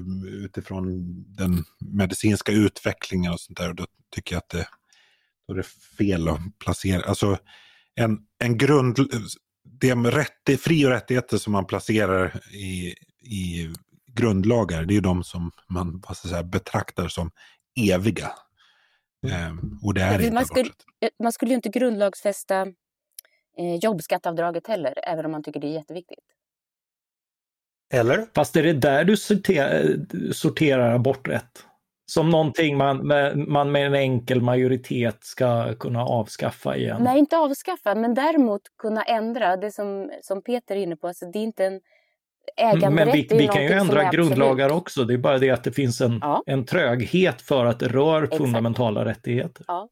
[0.43, 0.85] utifrån
[1.33, 3.69] den medicinska utvecklingen och sånt där.
[3.69, 3.85] Och då
[4.15, 4.67] tycker jag att det,
[5.47, 5.67] då är det
[5.97, 7.37] fel att placera, alltså
[7.95, 8.99] en, en grund,
[9.79, 13.73] det rätt, fri och rättigheter som man placerar i, i
[14.17, 17.31] grundlagar, det är de som man vad ska säga, betraktar som
[17.79, 18.31] eviga.
[19.27, 19.41] Mm.
[19.41, 20.69] Ehm, och det är inte man skulle,
[21.23, 22.61] man skulle ju inte grundlagsfästa
[23.57, 26.25] eh, jobbskattavdraget heller, även om man tycker det är jätteviktigt.
[27.93, 28.27] Eller?
[28.35, 29.95] Fast är det där du sorterar,
[30.33, 31.63] sorterar aborträtt?
[32.09, 37.03] Som någonting man med, man med en enkel majoritet ska kunna avskaffa igen?
[37.03, 39.57] Nej, inte avskaffa, men däremot kunna ändra.
[39.57, 41.81] Det som, som Peter är inne på, alltså det är inte en
[42.57, 42.93] äganderätt.
[42.93, 45.03] Men vi, vi kan ju ändra grundlagar också.
[45.03, 46.43] Det är bara det att det finns en, ja.
[46.45, 48.37] en tröghet för att det rör Exakt.
[48.37, 49.65] fundamentala rättigheter.
[49.67, 49.89] Ja.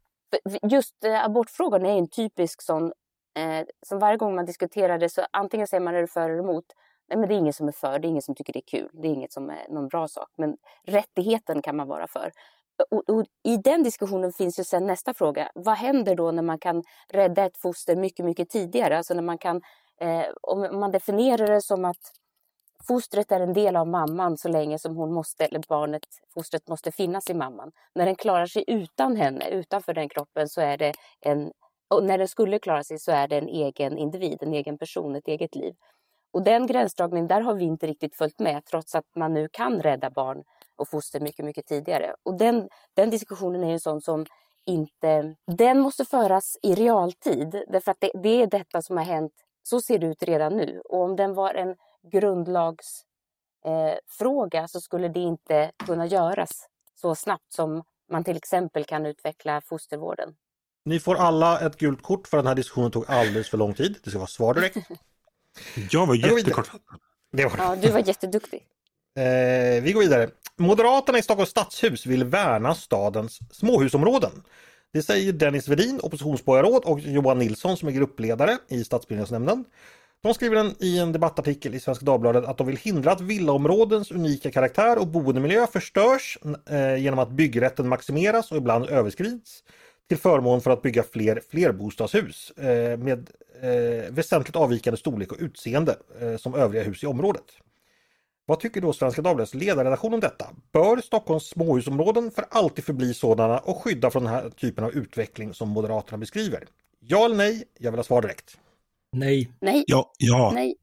[0.72, 2.92] Just eh, abortfrågan är en typisk sån
[3.38, 6.44] Eh, som varje gång man diskuterar det så antingen säger man är du för eller
[6.44, 6.66] emot.
[7.10, 8.80] Nej, men det är ingen som är för, det är ingen som tycker det är
[8.80, 10.30] kul, det är inget som är någon bra sak.
[10.38, 12.32] Men rättigheten kan man vara för.
[12.92, 15.52] Och, och, I den diskussionen finns ju sen nästa fråga.
[15.56, 18.98] Vad händer då när man kan rädda ett foster mycket, mycket tidigare?
[18.98, 19.62] Alltså när man kan,
[20.02, 22.12] eh, om man definierar det som att
[22.88, 26.92] fostret är en del av mamman så länge som hon måste, eller barnet, fostret måste
[26.92, 27.72] finnas i mamman.
[27.96, 31.52] När den klarar sig utan henne, utanför den kroppen, så är det en
[31.88, 35.16] och när den skulle klara sig så är det en egen individ, en egen person,
[35.16, 35.74] ett eget liv.
[36.34, 39.82] Och den gränsdragningen, där har vi inte riktigt följt med trots att man nu kan
[39.82, 40.44] rädda barn
[40.76, 42.16] och foster mycket, mycket tidigare.
[42.24, 44.26] Och den, den diskussionen är en sån som
[44.66, 45.36] inte...
[45.58, 49.34] Den måste föras i realtid därför att det, det är detta som har hänt.
[49.64, 50.82] Så ser det ut redan nu.
[50.90, 51.76] Och om den var en
[52.12, 56.52] grundlagsfråga eh, så skulle det inte kunna göras
[57.02, 60.36] så snabbt som man till exempel kan utveckla fostervården.
[60.86, 63.98] Ni får alla ett gult kort för den här diskussionen tog alldeles för lång tid.
[64.04, 64.76] Det ska vara svar direkt.
[65.92, 67.00] Jag var jättekortfattad.
[67.32, 68.64] Ja, du var jätteduktig.
[69.18, 70.30] Eh, vi går vidare.
[70.58, 74.32] Moderaterna i Stockholms stadshus vill värna stadens småhusområden.
[74.94, 79.66] Det säger Dennis Vedin, oppositionsborgarråd och Johan Nilsson som är gruppledare i stadsbyggnadsnämnden.
[80.26, 84.52] De skriver i en debattartikel i Svenska Dagbladet att de vill hindra att villaområdens unika
[84.52, 86.38] karaktär och boendemiljö förstörs
[86.70, 89.64] eh, genom att byggrätten maximeras och ibland överskrids
[90.08, 93.30] till förmån för att bygga fler flerbostadshus eh, med
[93.62, 97.46] eh, väsentligt avvikande storlek och utseende eh, som övriga hus i området.
[98.46, 100.46] Vad tycker då Svenska Dagbladets ledarredaktion om detta?
[100.72, 105.54] Bör Stockholms småhusområden för alltid förbli sådana och skydda från den här typen av utveckling
[105.54, 106.68] som Moderaterna beskriver?
[107.00, 107.64] Ja eller nej?
[107.78, 108.58] Jag vill ha svar direkt.
[109.16, 109.52] Nej.
[109.62, 109.84] Nej.
[109.88, 110.12] Ja.
[110.18, 110.52] ja.
[110.54, 110.76] Nej.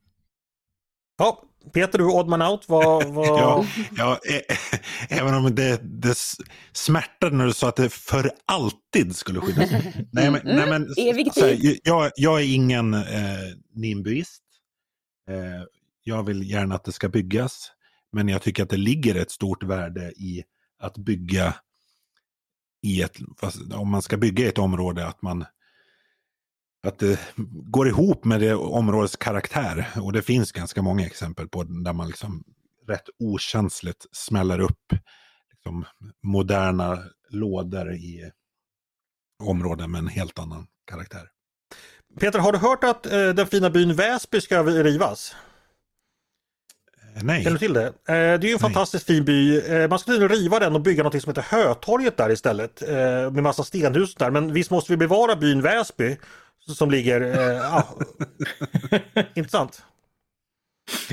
[1.18, 2.68] Ja, Peter, du odd man out.
[2.68, 3.26] Vad, vad...
[3.26, 3.64] ja,
[3.96, 4.20] ja,
[5.08, 6.16] även om det, det
[6.72, 9.70] smärtade när du sa att det för alltid skulle skyddas.
[10.12, 10.94] nej, men, nej, men,
[11.36, 13.00] här, jag, jag, är ingen eh,
[13.74, 14.42] nimbuist.
[15.28, 15.64] Eh,
[16.04, 17.72] jag vill gärna att det ska byggas.
[18.12, 20.44] Men jag tycker att det ligger ett stort värde i
[20.78, 21.54] att bygga
[22.82, 23.16] i ett,
[23.74, 25.44] om man ska bygga i ett område, att man
[26.86, 27.20] att det
[27.70, 29.88] går ihop med det områdets karaktär.
[29.96, 32.44] Och det finns ganska många exempel på där man liksom
[32.88, 34.92] rätt okänsligt smäller upp
[35.52, 35.84] liksom,
[36.22, 36.98] moderna
[37.30, 38.30] lådor i
[39.42, 41.28] områden med en helt annan karaktär.
[42.20, 45.34] Peter, har du hört att eh, den fina byn Väsby ska rivas?
[47.16, 47.44] Eh, nej.
[47.44, 47.86] Känner du till det?
[47.86, 48.58] Eh, det är ju en Nej.
[48.58, 49.58] fantastiskt fin by.
[49.58, 52.82] Eh, man skulle riva den och bygga något som heter Hötorget där istället.
[52.82, 54.30] Eh, med massa stenhus där.
[54.30, 56.16] Men visst måste vi bevara byn Väsby
[56.68, 57.20] som ligger...
[57.20, 57.88] Eh, ja.
[59.34, 59.82] Intressant.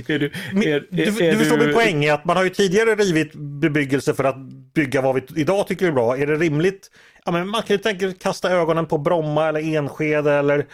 [0.07, 3.33] Är du, är, är, du, du förstår min poäng att man har ju tidigare rivit
[3.35, 4.37] bebyggelse för att
[4.73, 6.17] bygga vad vi idag tycker är bra.
[6.17, 6.91] Är det rimligt?
[7.25, 10.67] Ja, men man kan ju tänka kasta ögonen på Bromma eller Enskede eller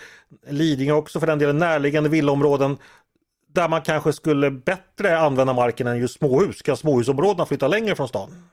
[0.47, 2.78] Lidingö också för den delen närliggande villaområden
[3.55, 6.61] där man kanske skulle bättre använda marken än just småhus.
[6.61, 8.49] Kan småhusområdena flytta längre från stan?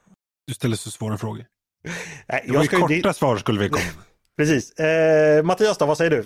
[0.47, 1.45] Du ställer så svåra frågor.
[2.29, 3.13] Nej, jag ska korta ju...
[3.13, 4.12] svar skulle vi komma med.
[4.43, 4.79] Precis.
[4.79, 6.25] Eh, Mattias då, vad säger du?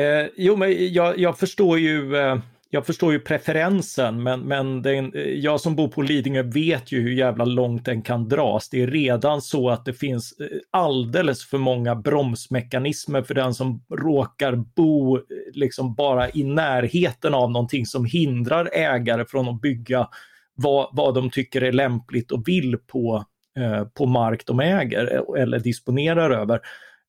[0.00, 2.38] Eh, jo, men jag, jag förstår ju eh,
[2.70, 7.00] jag förstår ju preferensen, men, men den, eh, jag som bor på Lidingö vet ju
[7.00, 8.68] hur jävla långt den kan dras.
[8.68, 13.84] Det är redan så att det finns eh, alldeles för många bromsmekanismer för den som
[13.90, 15.22] råkar bo eh,
[15.52, 20.08] liksom bara i närheten av någonting som hindrar ägare från att bygga
[20.54, 23.24] vad, vad de tycker är lämpligt och vill på,
[23.58, 26.60] eh, på mark de äger eller disponerar över.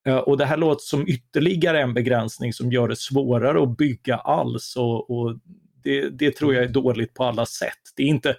[0.10, 4.16] Eh, och det här låter som ytterligare en begränsning som gör det svårare att bygga
[4.16, 5.36] alls och, och
[5.84, 7.80] det, det, tror jag är dåligt på alla sätt.
[7.96, 8.36] Det är, inte,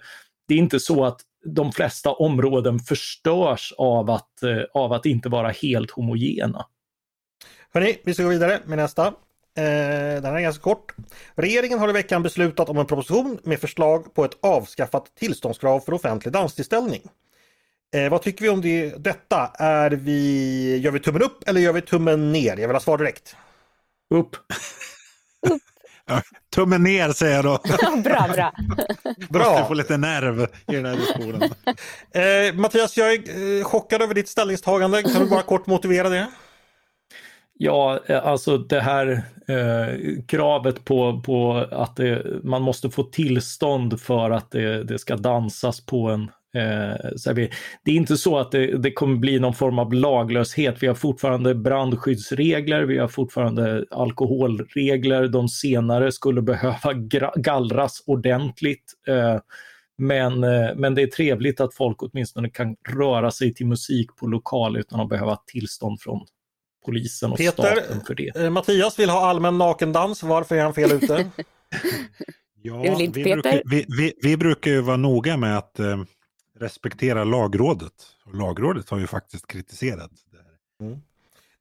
[0.47, 5.29] det är inte så att de flesta områden förstörs av att, eh, av att inte
[5.29, 6.65] vara helt homogena.
[7.73, 9.07] Hörni, vi ska gå vidare med nästa.
[9.07, 10.95] Eh, den är ganska kort.
[11.35, 15.93] Regeringen har i veckan beslutat om en proposition med förslag på ett avskaffat tillståndskrav för
[15.93, 17.01] offentlig danstillställning.
[17.95, 19.51] Eh, vad tycker vi om det, detta?
[19.55, 22.57] Är vi, gör vi tummen upp eller gör vi tummen ner?
[22.57, 23.35] Jag vill ha svar direkt.
[24.13, 24.35] Upp.
[25.49, 25.61] upp.
[26.05, 26.21] Ja,
[26.55, 27.59] tummen ner säger jag då.
[28.03, 28.53] bra, bra.
[29.29, 29.51] bra.
[29.51, 31.41] Måste få lite nerv i den här diskussionen.
[32.11, 35.03] eh, Mattias, jag är eh, chockad över ditt ställningstagande.
[35.03, 36.27] Kan du bara kort motivera det?
[37.53, 44.01] Ja, eh, alltså det här eh, kravet på, på att det, man måste få tillstånd
[44.01, 47.49] för att det, det ska dansas på en Eh, vi,
[47.85, 50.83] det är inte så att det, det, kommer bli någon form av laglöshet.
[50.83, 55.27] Vi har fortfarande brandskyddsregler, vi har fortfarande alkoholregler.
[55.27, 56.93] De senare skulle behöva
[57.35, 58.93] gallras ordentligt.
[59.07, 59.39] Eh,
[59.97, 64.27] men, eh, men det är trevligt att folk åtminstone kan röra sig till musik på
[64.27, 66.25] lokal utan att behöva tillstånd från
[66.85, 68.35] polisen och Peter, staten för det.
[68.35, 70.23] Eh, Mattias vill ha allmän nakendans.
[70.23, 71.29] Varför är han fel ute?
[72.61, 75.97] ja, vi, brukar, vi, vi, vi, brukar ju vara noga med att eh,
[76.61, 77.93] respektera lagrådet.
[78.25, 80.89] Och lagrådet har ju faktiskt kritiserat det här.
[80.89, 81.01] Mm.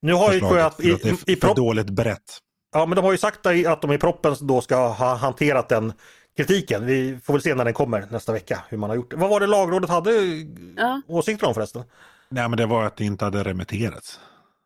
[0.01, 2.39] Nu har ju att, i, att det är för dåligt berett.
[2.73, 5.93] Ja, men de har ju sagt att de i proppen då ska ha hanterat den
[6.37, 6.87] kritiken.
[6.87, 9.17] Vi får väl se när den kommer nästa vecka hur man har gjort det.
[9.17, 10.11] Vad var det lagrådet hade
[10.77, 11.03] ja.
[11.07, 11.83] åsikter om förresten?
[12.29, 14.21] Nej, men det var att det inte hade remitterats.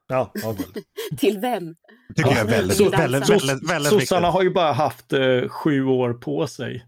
[0.09, 0.55] Ja, ja
[1.19, 1.75] Till vem?
[2.17, 5.85] tycker jag är väldigt, väldigt, väldigt, väldigt, väldigt Sossarna har ju bara haft eh, sju
[5.85, 6.87] år på sig.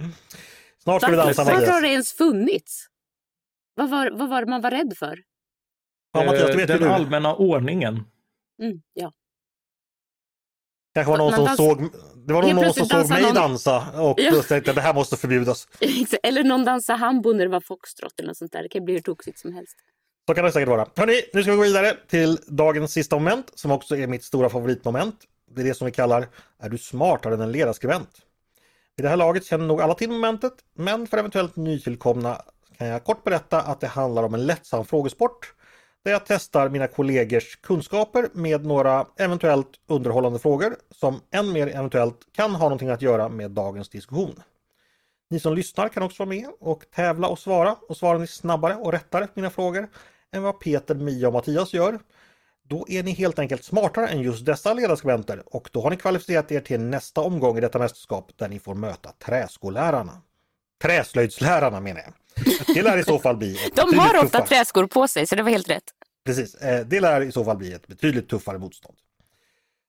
[0.00, 0.12] Mm.
[0.90, 2.86] Snart ska vi dansa Varför har det ens funnits?
[3.74, 5.18] Vad var, vad var det man var rädd för?
[6.12, 7.94] Ja, Mattias, vet Den allmänna ordningen.
[8.62, 9.12] Mm, ja.
[10.94, 11.56] Kanske var någon som dans...
[11.56, 11.88] såg,
[12.26, 13.34] det var någon som såg mig någon...
[13.34, 14.42] dansa och ja.
[14.42, 15.68] tänkte att det här måste förbjudas.
[16.22, 18.62] eller någon dansade hambo när det var foxtrot eller något sånt där.
[18.62, 19.76] Det kan bli hur toxigt som helst.
[20.28, 20.86] Så kan det säkert vara.
[20.96, 24.50] Hörni, nu ska vi gå vidare till dagens sista moment som också är mitt stora
[24.50, 25.16] favoritmoment.
[25.54, 26.28] Det är det som vi kallar
[26.58, 28.10] Är du smartare än en ledarskribent?
[28.98, 32.42] I det här laget känner nog alla till momentet, men för eventuellt nytillkomna
[32.78, 35.54] kan jag kort berätta att det handlar om en lättsam frågesport
[36.04, 42.18] där jag testar mina kollegors kunskaper med några eventuellt underhållande frågor som än mer eventuellt
[42.32, 44.42] kan ha någonting att göra med dagens diskussion.
[45.30, 48.74] Ni som lyssnar kan också vara med och tävla och svara och svarar ni snabbare
[48.74, 49.88] och rättare på mina frågor
[50.32, 51.98] än vad Peter, Mia och Mattias gör
[52.70, 56.52] då är ni helt enkelt smartare än just dessa ledarskribenter och då har ni kvalificerat
[56.52, 60.22] er till nästa omgång i detta mästerskap där ni får möta träskollärarna.
[60.82, 62.14] Träslöjdslärarna menar jag.
[62.74, 63.58] Det lär i så fall bli...
[63.74, 64.46] De har ofta tuffare.
[64.46, 65.84] träskor på sig så det var helt rätt.
[66.24, 68.96] Precis, eh, det lär i så fall bli ett betydligt tuffare motstånd.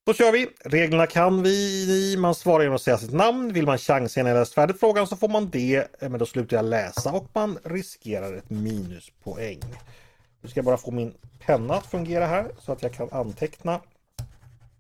[0.06, 0.50] Då kör vi!
[0.66, 2.16] Reglerna kan vi.
[2.18, 3.54] Man svarar genom att säga sitt namn.
[3.54, 5.76] Vill man chansa innan jag läst färdigt frågan så får man det.
[5.76, 9.62] Eh, men då slutar jag läsa och man riskerar ett minuspoäng.
[10.42, 13.80] Nu ska jag bara få min penna att fungera här så att jag kan anteckna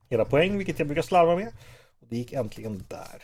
[0.09, 1.47] era poäng, vilket jag brukar slarva med.
[2.01, 3.23] Och Det gick äntligen där.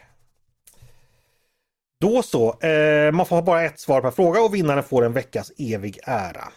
[1.99, 5.13] Då så, eh, man får ha bara ett svar per fråga och vinnaren får en
[5.13, 6.47] veckas evig ära.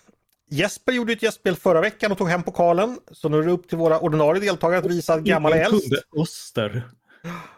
[0.51, 2.99] Jesper gjorde ett gästspel förra veckan och tog hem pokalen.
[3.13, 5.93] Så nu är det upp till våra ordinarie deltagare att visa att gammal är äldst
[6.23, 6.83] öster.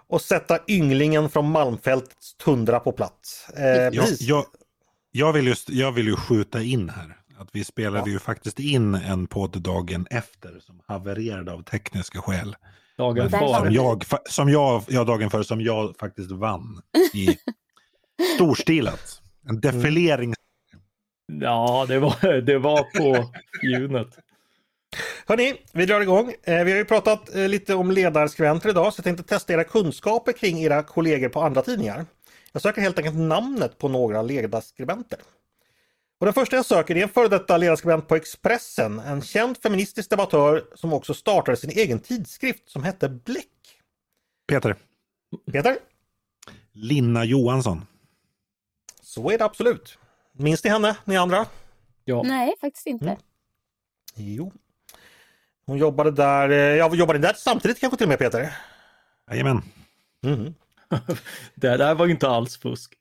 [0.09, 3.49] och sätta ynglingen från Malmfältets tundra på plats.
[3.57, 4.45] Eh, Jag, jag,
[5.11, 7.17] jag, vill just, jag vill ju skjuta in här.
[7.43, 12.57] Att vi spelade ju faktiskt in en podd dagen efter som havererade av tekniska skäl.
[12.99, 13.49] Dagen före.
[13.49, 16.83] Som jag, som jag, ja dagen före, som jag faktiskt vann
[17.15, 17.39] i
[18.35, 19.23] storstilat.
[19.49, 20.35] En defilering.
[21.41, 23.31] Ja, det var, det var på
[23.63, 24.09] ljunet.
[25.27, 26.35] Hörni, vi drar igång.
[26.43, 29.65] Eh, vi har ju pratat eh, lite om ledarskribenter idag så jag tänkte testa era
[29.65, 32.07] kunskaper kring era kollegor på andra tidningar.
[32.53, 35.19] Jag söker helt enkelt namnet på några ledarskribenter.
[36.23, 40.11] Och den första jag söker är en före detta ledarskribent på Expressen, en känd feministisk
[40.11, 43.47] debattör som också startade sin egen tidskrift som hette Bläck.
[44.49, 44.77] Peter,
[45.53, 45.77] Peter?
[46.73, 47.85] Linna Johansson.
[49.01, 49.99] Så är det absolut.
[50.33, 51.47] Minns ni henne, ni andra?
[52.05, 52.23] Ja.
[52.23, 53.05] Nej, faktiskt inte.
[53.05, 53.19] Mm.
[54.15, 54.53] Jo.
[55.67, 58.57] Hon jobbade där, eh, ja, jobbade där samtidigt kanske till och med Peter?
[59.31, 59.63] Jajamän.
[60.21, 60.55] Mhm.
[61.55, 62.99] Det där var ju inte alls fusk.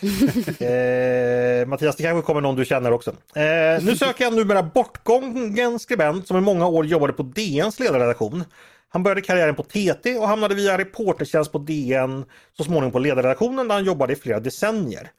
[0.64, 3.10] Eh, Mattias, det kanske kommer någon du känner också.
[3.10, 8.44] Eh, nu söker jag numera bortgången skribent som i många år jobbade på DNs ledarredaktion.
[8.88, 12.24] Han började karriären på TT och hamnade via reportertjänst på DN
[12.56, 15.10] så småningom på ledarredaktionen där han jobbade i flera decennier.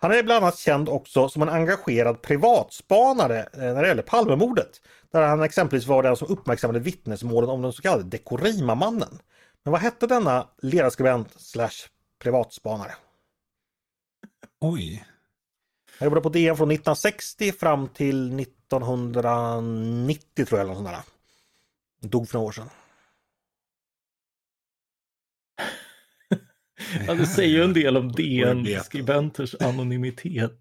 [0.00, 4.80] Han är bland annat känd också som en engagerad privatspanare eh, när det gäller Palmemordet.
[5.12, 9.18] Där han exempelvis var den som uppmärksammade vittnesmålen om den så kallade Dekorima-mannen.
[9.64, 11.88] Men vad hette denna ledarskribent slash
[12.22, 12.92] privatspanare?
[14.60, 15.04] Oj.
[15.98, 20.60] Jag jobbade på DN från 1960 fram till 1990 tror jag.
[20.60, 21.04] Eller något sånt
[22.00, 22.08] där.
[22.08, 22.70] Dog för några år sedan.
[27.06, 28.12] Ja, det säger ju en del om.
[28.16, 30.52] DN-skribenters anonymitet.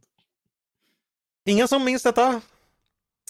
[1.45, 2.41] Ingen som minns detta?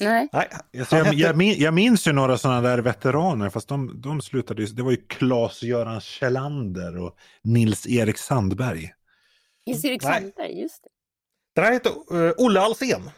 [0.01, 0.29] Nej.
[0.33, 0.49] Nej.
[0.71, 4.67] Jag, jag, min, jag minns ju några sådana där veteraner, fast de, de slutade ju,
[4.67, 8.93] det var ju Claes-Göran Kjellander och Nils-Erik Sandberg.
[9.65, 10.21] Nils-Erik Nej.
[10.21, 10.89] Sandberg, just det.
[11.55, 13.09] Den här heter uh, Olle Alsen.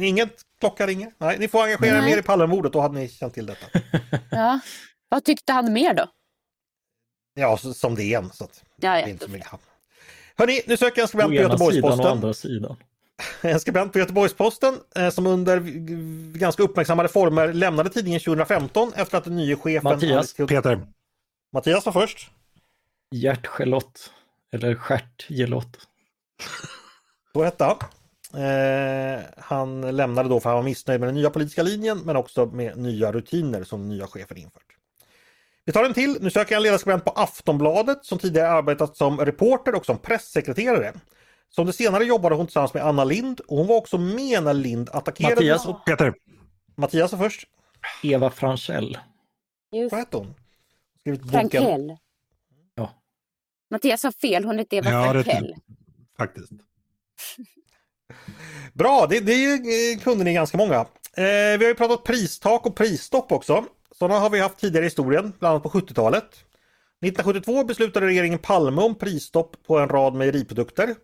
[0.00, 1.12] Inget klocka ringer.
[1.18, 3.66] Nej, ni får engagera er mer i Palmemordet, då hade ni känt till detta.
[4.30, 4.60] Ja.
[5.08, 6.06] Vad tyckte han mer då?
[7.34, 8.30] Ja, som DN.
[8.32, 9.06] Så att Ja, det ja.
[9.06, 9.48] är inte så mycket.
[10.36, 12.06] Hörni, nu söker jag en skribent på Göteborgs-Posten.
[12.06, 12.76] andra sidan.
[13.40, 15.60] En skribent på Göteborgs-Posten eh, som under
[16.38, 19.84] ganska uppmärksammade former lämnade tidningen 2015 efter att den nye chefen...
[19.84, 20.34] Mattias.
[20.38, 20.86] Alice- Peter,
[21.52, 22.30] Mattias var först.
[23.14, 24.10] Gert-Charlotte.
[24.52, 25.78] Eller Stjärt-Gelott.
[27.32, 27.78] Så hette han.
[28.34, 32.16] Eh, han lämnade då för att han var missnöjd med den nya politiska linjen men
[32.16, 34.76] också med nya rutiner som den nya chefen infört.
[35.64, 36.18] Vi tar en till.
[36.20, 40.92] Nu söker jag en ledarskribent på Aftonbladet som tidigare arbetat som reporter och som pressekreterare.
[41.48, 44.54] Som det senare jobbade hon tillsammans med Anna Lind och hon var också med när
[44.54, 45.34] Lind attackerade...
[45.34, 45.66] Mattias.
[45.86, 46.14] Peter,
[46.76, 47.48] Mattias var först.
[48.02, 48.98] Eva Franchell.
[49.72, 50.34] Just Vad hette hon?
[51.00, 51.50] Skrivit boken.
[51.50, 51.96] Frankell.
[53.72, 55.54] Mattias har fel, hon heter Eva Ja, det- Frankell.
[56.18, 56.52] faktiskt.
[58.72, 59.44] Bra, det, det
[59.92, 60.74] eh, kunde ni ganska många.
[61.16, 63.64] Eh, vi har ju pratat pristak och prisstopp också.
[63.98, 66.24] Sådana har vi haft tidigare i historien, bland annat på 70-talet.
[66.24, 70.94] 1972 beslutade regeringen Palme om prisstopp på en rad mejeriprodukter.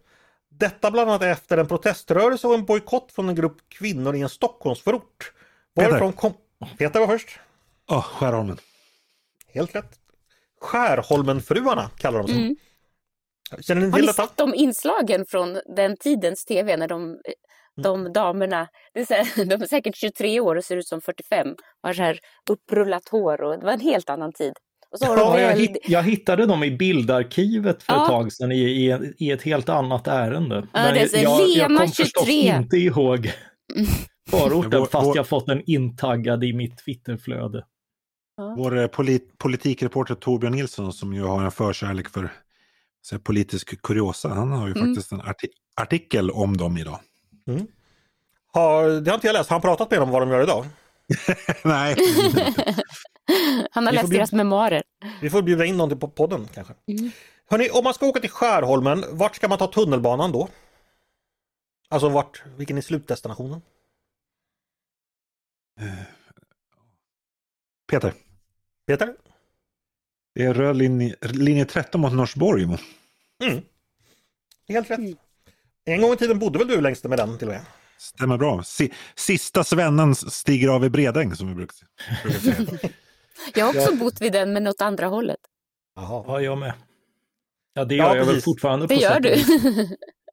[0.50, 4.28] Detta bland annat efter en proteströrelse och en bojkott från en grupp kvinnor i en
[4.28, 5.32] Stockholmsförort.
[5.76, 5.90] Peter.
[5.90, 6.32] Varifrån kom...
[6.78, 7.38] Peter var först.
[7.90, 8.58] Åh, Skärholmen.
[9.54, 9.98] Helt rätt.
[10.61, 12.36] Skärholmenfruarna kallar de sig.
[12.36, 12.56] Mm.
[13.61, 14.26] Känner ni Har till ni detta?
[14.26, 17.18] sett de inslagen från den tidens tv när de,
[17.82, 21.00] de damerna, det är så här, de är säkert 23 år och ser ut som
[21.00, 21.48] 45,
[21.82, 22.18] har så här
[22.50, 24.52] upprullat hår och det var en helt annan tid.
[24.90, 28.02] Och så har de Ja, jag, hitt, jag hittade dem i bildarkivet för Ja.
[28.02, 30.66] ett tag sedan i, i, i ett helt annat ärende.
[30.72, 32.56] Ja, det är så jag, jag kom förstås 23.
[32.56, 33.32] inte ihåg
[34.30, 37.64] förorten fast jag fått den intaggad i mitt Twitterflöde.
[38.57, 42.32] Vår eh, polit, politikreporter Torbjörn Nilsson som ju har en förkärlek för
[43.03, 44.28] så här, politisk kuriosa.
[44.28, 44.86] Han har ju Mm.
[44.89, 47.01] faktiskt en arti artikel om dem idag.
[48.53, 49.51] Har, det har inte jag läst.
[49.51, 50.66] Har han pratat med dem om vad de gör idag?
[51.64, 51.97] Nej,
[53.70, 54.82] Han har läst deras memoarer.
[55.22, 56.74] Vi får bjuda in någon på podden kanske.
[56.86, 57.11] Mm.
[57.51, 60.49] Hörrni, om man ska åka till Skärholmen, vart ska man ta tunnelbanan då?
[61.89, 63.61] Alltså vart, vilken är slutdestinationen?
[67.91, 68.14] Peter.
[68.89, 69.14] Peter?
[70.34, 72.64] Det är röd linje, linje 13 mot Norsborg.
[72.64, 72.78] Mm.
[74.68, 75.01] Helt rätt.
[75.84, 77.64] En gång i tiden bodde väl du längst med den till och med?
[77.99, 78.62] Stämmer bra.
[78.62, 82.78] Si, sista svennen stiger av i Bredäng som vi brukar, säga.
[83.55, 85.41] Jag har också bott vid den men åt andra hållet.
[85.97, 86.72] Jaha, Ja, jag med.
[87.72, 89.30] Ja, det Ja, gör jag väl fortfarande Det på gör du.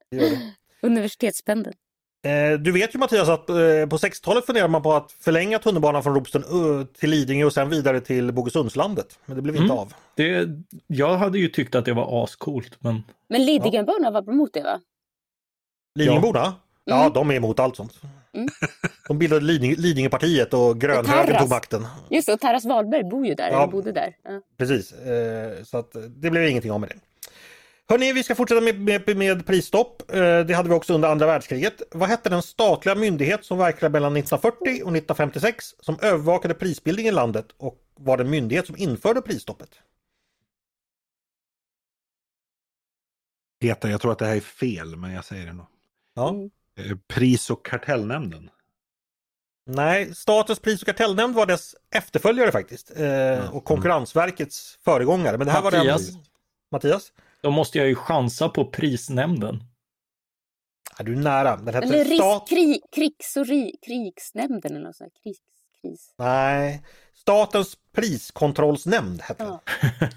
[0.09, 0.53] det gör det.
[0.81, 1.75] Universitetspendeln.
[2.25, 3.55] Eh, du vet ju Mattias att eh,
[3.89, 7.69] på 60-talet funderade man på att förlänga tunnelbanan från Ropsten uh, till Lidingö och sen
[7.69, 9.19] vidare till Bogesundslandet.
[9.25, 9.77] Men det blev inte Mm.
[9.77, 9.93] av.
[10.15, 10.47] Det,
[10.87, 14.79] jag hade ju tyckt att det var ascoolt, men Men Lidingöborna var emot det va?
[15.99, 16.53] Lidingöborna?
[16.85, 17.13] Ja, Mm.
[17.13, 17.93] de är emot allt sånt.
[18.33, 18.47] Mm.
[19.07, 21.87] De bildade Lidingö, Lidingöpartiet och grönhögern tog makten.
[22.09, 23.67] Just det, och Terras Wahlberg bor ju där, Ja.
[23.67, 24.15] bodde där.
[24.23, 24.41] Ja.
[24.57, 26.95] Precis, eh, så att det blev ingenting av med det.
[27.87, 30.11] Hörni, vi ska fortsätta med, med, med prisstopp.
[30.11, 31.81] Eh, det hade vi också under andra världskriget.
[31.91, 37.15] Vad hette den statliga myndighet som verkade mellan 1940 och 1956 som övervakade prisbildningen i
[37.15, 39.69] landet och var den myndighet som införde prisstoppet?
[43.61, 45.65] Peter, jag tror att det här är fel, men jag säger det nog.
[46.13, 46.35] Ja.
[46.77, 48.49] Eh, Pris och kartellnämnden.
[49.65, 52.91] Nej, Statens pris och kartellnämnd var dess efterföljare faktiskt.
[52.95, 55.37] Eh, och Konkurrensverkets föregångare.
[55.37, 56.07] Men det här var Mattias?
[56.07, 56.23] den...
[56.71, 57.11] Mattias?
[57.45, 59.63] Då måste jag ju chansa på prisnämnden.
[60.97, 61.55] Ja, du är nära.
[61.57, 62.49] Den hette Eller risk, Stat...
[62.49, 65.13] krig, krigs och ri, krigsnämnden eller något sånt.
[65.23, 65.39] Krigs,
[65.81, 66.13] kris.
[66.17, 66.83] Nej,
[67.13, 69.57] Statens priskontrollsnämnd hette den.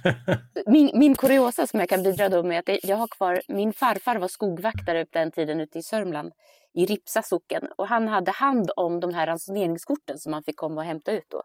[0.05, 0.37] Ja.
[0.67, 4.17] Min, min kuriosa som jag kan bidra då med att jag har kvar, min farfar
[4.17, 6.33] var skogvaktare på den tiden ute i Sörmland
[6.75, 10.81] i Ripsa socken och han hade hand om de här ransoneringskorten som man fick komma
[10.81, 11.43] och hämta ut då.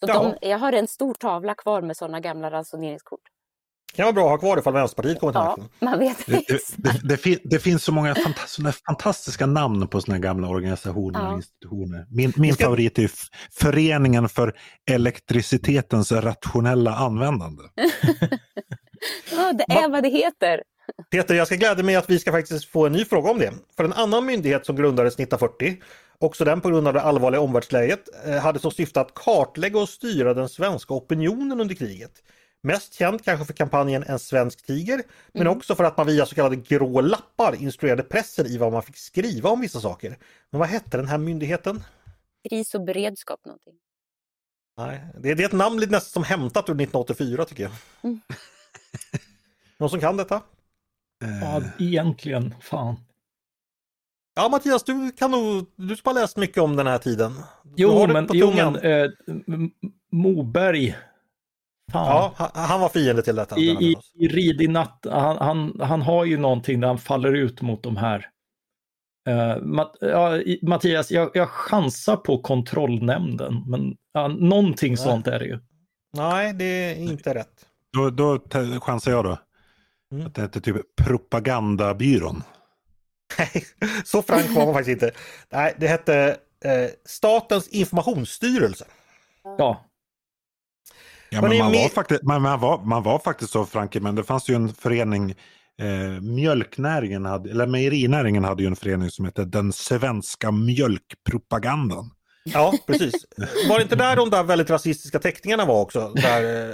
[0.00, 0.34] Så Ja.
[0.40, 3.20] de, jag har en stor tavla kvar med sådana gamla ransoneringskort.
[3.96, 5.68] Kan vara bra att ha kvar ifall Vänsterpartiet kommer till Ja, makten.
[5.80, 10.00] man vet Det, det, det, det, fin, det finns så många fanta fantastiska namn på
[10.00, 11.36] såna här gamla organisationer och Ja.
[11.36, 12.06] institutioner.
[12.10, 13.10] Min, min ska- favorit är
[13.52, 14.54] Föreningen för
[14.90, 17.62] elektricitetens rationella användande.
[19.30, 20.62] Ja, det är vad det heter.
[21.10, 23.52] Peter, jag ska glädja mig att vi ska faktiskt få en ny fråga om det.
[23.76, 25.76] För en annan myndighet som grundades 1940,
[26.18, 29.88] också den på grund av det allvarliga omvärldsläget, eh, hade som syfte att kartlägga och
[29.88, 32.10] styra den svenska opinionen under kriget.
[32.62, 35.02] Mest känd kanske för kampanjen En svensk tiger,
[35.32, 38.82] men också för att man via så kallade grå lappar instruerade pressen i vad man
[38.82, 40.18] fick skriva om vissa saker.
[40.50, 41.82] Men vad hette den här myndigheten?
[42.48, 43.74] Kris och beredskap någonting.
[44.76, 47.72] Nej, det, det är ett namn lite nästan som hämtat ur 1984 tycker jag.
[48.02, 48.20] Mm.
[49.78, 50.42] Någon som kan detta?
[51.20, 52.96] Ja, Eh, egentligen, fan.
[54.34, 57.34] Ja Mattias, du kan nog, du har läst mycket om den här tiden.
[57.76, 59.10] Jo, men, jo, men eh,
[60.12, 60.96] Moberg.
[61.92, 62.32] Fan.
[62.38, 63.56] Ja, han, var fiende till detta.
[63.58, 67.32] I, i, i Rid i natt, han, han, han har ju någonting där han faller
[67.32, 68.26] ut mot de här.
[69.28, 75.44] Eh, Matt, ja, Mattias, jag, jag chansar på kontrollnämnden, men ja, någonting sånt är det
[75.44, 75.58] ju.
[76.16, 77.66] Nej, det är inte rätt.
[77.92, 78.40] Då, då
[78.80, 79.38] chansar jag då.
[80.12, 80.26] Mm.
[80.26, 82.42] Att det heter typ propagandabyrån.
[83.38, 83.64] Nej,
[84.04, 85.10] så frank var man faktiskt inte.
[85.52, 88.84] Nej, det hette eh, Statens informationsstyrelse.
[89.58, 89.84] Ja,
[91.32, 94.24] Ja, Men man, var faktiskt, man, man, var, man var faktiskt så Franke, men det
[94.24, 95.30] fanns ju en förening,
[95.80, 102.10] eh, mjölknäringen, hade, eller mejerinäringen hade ju en förening som hette Den svenska mjölkpropagandan.
[102.44, 103.14] Ja, precis.
[103.68, 106.12] Var det inte där de där väldigt rasistiska teckningarna var också?
[106.14, 106.70] Där,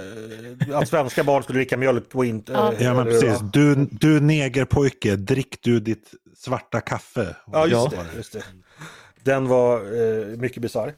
[0.69, 2.51] eh, att svenska barn skulle dricka mjölk och inte...
[2.51, 2.73] Ja.
[2.73, 7.35] eh, Ja men precis, du, du negerpojke, drick du ditt svarta kaffe.
[7.51, 8.05] Ja, just det.
[8.17, 8.43] Just det.
[9.23, 10.95] Den var eh, mycket bisarr.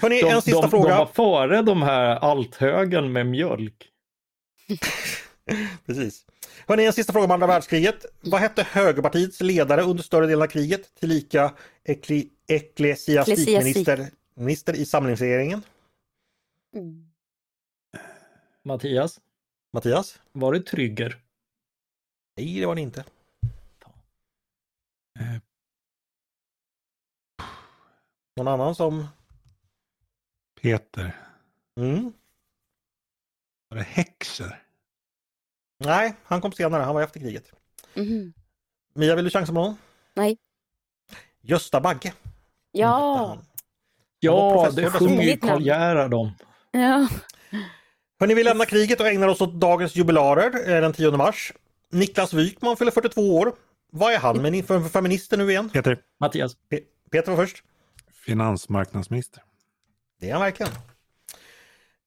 [0.00, 0.88] Hörni, de, en sista de, fråga.
[0.88, 3.88] de var före de här althögen med mjölk.
[5.86, 6.24] Precis.
[6.66, 8.06] Hörni, en sista fråga om andra världskriget.
[8.20, 10.94] Vad hette högerpartiets ledare under större delen av kriget?
[10.94, 11.54] Tillika
[11.84, 15.62] ekle, ecklesiastikminister minister i samlingsregeringen?
[16.76, 17.08] Mm.
[18.64, 19.20] Mattias,
[19.72, 20.20] Mattias?
[20.32, 21.16] var det Trygger?
[22.36, 23.04] Nej, det var det inte.
[28.36, 29.08] Någon annan som...
[30.62, 31.16] Peter,
[31.76, 32.12] Mm.
[33.68, 34.62] var det Häxer?
[35.78, 36.82] Nej, han kom senare.
[36.82, 37.52] Han var efter kriget.
[37.94, 38.32] Mhm.
[38.94, 39.76] Mia, vill du chansa på någon?
[40.14, 40.38] Nej.
[41.40, 42.12] Gösta Bagge.
[42.72, 43.28] Ja, han.
[43.28, 43.44] Han var
[44.20, 45.36] Ja, det sjunger ju.
[45.36, 46.30] Karl Gerhard om.
[46.70, 47.08] ja.
[48.20, 51.52] Hörni, vi lämnar kriget och ägnar oss åt dagens jubilarer eh, den 10 mars.
[51.90, 53.52] Niklas Wykman fyller 42 år.
[53.92, 55.70] Vad är han med för feminister nu igen?
[55.70, 57.64] Peter, Mattias, Pe- Peter var först.
[58.24, 59.42] Finansmarknadsminister.
[60.20, 60.72] Det är han verkligen.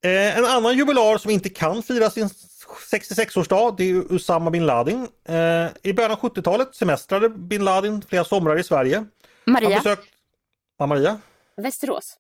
[0.04, 2.30] Eh, en annan jubilar som inte kan fira sin
[2.92, 5.08] 66-årsdag det är Usama bin Laden.
[5.24, 8.96] Eh, I början av 70-talet semestrade bin Laden flera somrar i Sverige.
[8.96, 10.08] Han Maria, besökt...
[10.78, 11.20] Ja, Maria?
[11.58, 12.18] Västerås.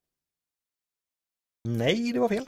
[1.64, 2.46] Nej, det var fel.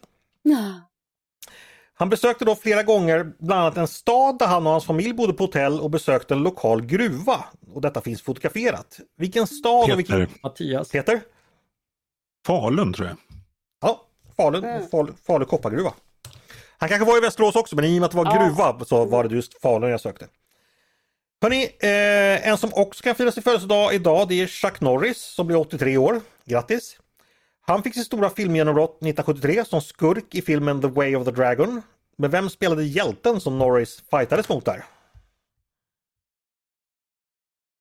[2.00, 5.34] Han besökte då flera gånger bland annat en stad där han och hans familj bodde
[5.34, 7.45] på hotell och besökte en lokal gruva.
[7.74, 9.00] Och detta finns fotograferat.
[9.18, 10.26] Vilken stad och vilken...
[10.26, 11.22] Peter, Mattias, Peter?
[12.48, 13.18] Falun tror jag.
[13.82, 14.02] Ja,
[14.38, 14.88] Falun, Mm.
[14.89, 15.93] Falu, Falu koppargruva.
[16.78, 18.45] Han kanske var i Västerås också men i och med att det var Ja.
[18.45, 20.28] gruva så var det just Falun jag sökte.
[21.41, 25.48] Hörni, eh, en som också kan fira sin födelsedag idag det är Chuck Norris som
[25.48, 26.22] blir 83 år.
[26.45, 26.98] Grattis!
[27.62, 31.82] Han fick sitt stora filmgenombrott 1973 som skurk i filmen The Way of the Dragon.
[32.18, 34.86] Men vem spelade hjälten som Norris fightades mot där?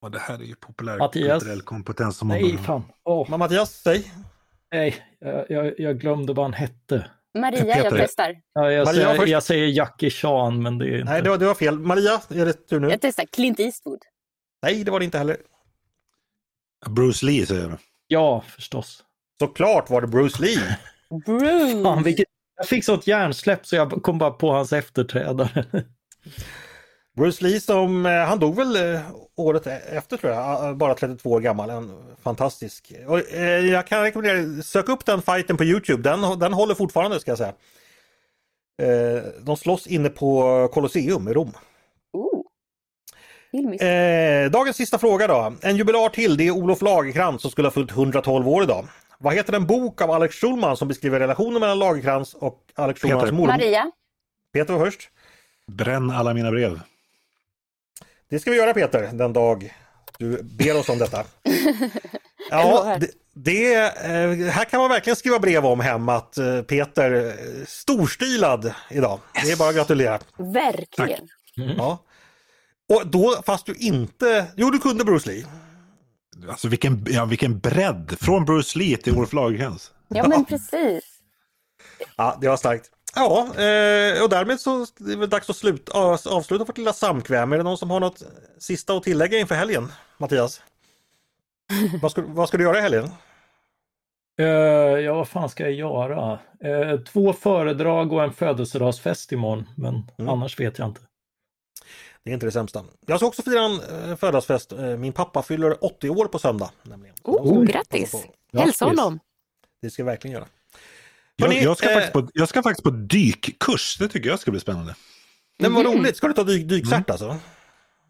[0.03, 1.39] Och det här är ju populär Mattias?
[1.43, 2.83] kulturell kompetens som man Nej, fan.
[3.29, 4.13] Men Mattias, säg!
[4.73, 7.11] Nej, jag, jag, jag glömde vad han hette.
[7.39, 7.99] Maria, jag Peter.
[7.99, 8.37] testar.
[8.53, 9.29] Ja, jag, Maria säger, först.
[9.29, 11.13] jag säger Jackie Chan, men det är inte...
[11.13, 11.79] Nej, det var, det var fel.
[11.79, 12.89] Maria, är det tur nu?
[12.91, 14.03] Jag testar Clint Eastwood.
[14.63, 15.37] Nej, det var det inte heller.
[16.87, 17.79] Bruce Lee säger jag.
[18.07, 19.05] Ja, förstås.
[19.39, 20.79] Såklart var det Bruce Lee.
[21.27, 21.83] Bruce!
[21.83, 22.27] Fan, vilket...
[22.57, 25.65] Jag fick sånt hjärnsläpp så jag kom bara på hans efterträdare.
[27.17, 29.01] Bruce Lee som, eh, han dog väl eh,
[29.37, 31.71] året efter tror jag, bara 32 år gammal.
[31.71, 31.93] En
[32.23, 32.93] fantastisk.
[33.07, 37.21] Och, eh, jag kan rekommendera, sök upp den fighten på Youtube, den, den håller fortfarande
[37.21, 37.53] ska jag säga.
[38.83, 41.53] Eh, de slåss inne på Colosseum i Rom.
[43.81, 45.53] Eh, dagens sista fråga då.
[45.63, 48.87] En jubilar till, det är Olof Lagerkrantz som skulle ha fyllt 112 år idag.
[49.19, 53.23] Vad heter den bok av Alex Schulman som beskriver relationen mellan Lagerkrantz och Alex Schulmans
[53.23, 53.35] Peter.
[53.35, 53.53] mormor?
[53.53, 53.91] Maria.
[54.53, 55.11] Peter var först.
[55.67, 56.81] Bränn alla mina brev.
[58.31, 59.75] Det ska vi göra Peter, den dag
[60.19, 61.25] du ber oss om detta.
[62.51, 67.27] Ja, det, det, eh, här kan man verkligen skriva brev om hem att eh, Peter
[67.27, 69.21] eh, storstilad idag.
[69.45, 70.19] Det är bara att gratulera.
[70.37, 71.29] Verkligen.
[71.55, 71.99] Ja.
[72.89, 75.47] Och då, fast du inte, jo du kunde Bruce Lee.
[76.49, 78.17] Alltså vilken, ja, vilken bredd!
[78.21, 79.91] Från Bruce Lee till Olof Lagercrantz.
[80.09, 81.05] Ja, men precis.
[82.17, 82.91] Ja, det var starkt.
[83.17, 86.93] Ja, eh, och därmed så är det väl dags att sluta, av- avsluta vårt lilla
[86.93, 87.53] samkväm.
[87.53, 88.23] Är det någon som har något
[88.59, 89.93] sista att tillägga inför helgen?
[90.19, 90.63] Mattias?
[92.03, 93.09] vad, ska, vad ska du göra i helgen?
[94.41, 96.39] Eh, ja, vad fan ska jag göra?
[96.61, 100.29] Eh, två föredrag och en födelsedagsfest imorgon, men Mm.
[100.33, 101.01] annars vet jag inte.
[102.25, 102.85] Det är inte det sämsta.
[103.07, 103.73] Jag ska också fira en
[104.11, 104.73] eh, födelsedagsfest.
[104.99, 106.71] Min pappa fyller 80 år på söndag.
[106.83, 107.17] Nämligen.
[107.23, 108.15] Oh, grattis.
[108.53, 109.19] Hälsa honom.
[109.83, 110.47] Det ska jag verkligen göra.
[111.37, 113.97] Jag, jag, ska eh, faktiskt på, jag ska faktiskt på dykkurs.
[113.99, 114.95] Det tycker jag ska bli spännande.
[115.59, 115.95] Men vad Mhm.
[115.99, 117.39] roligt, ska du ta dyk, dykcert alltså?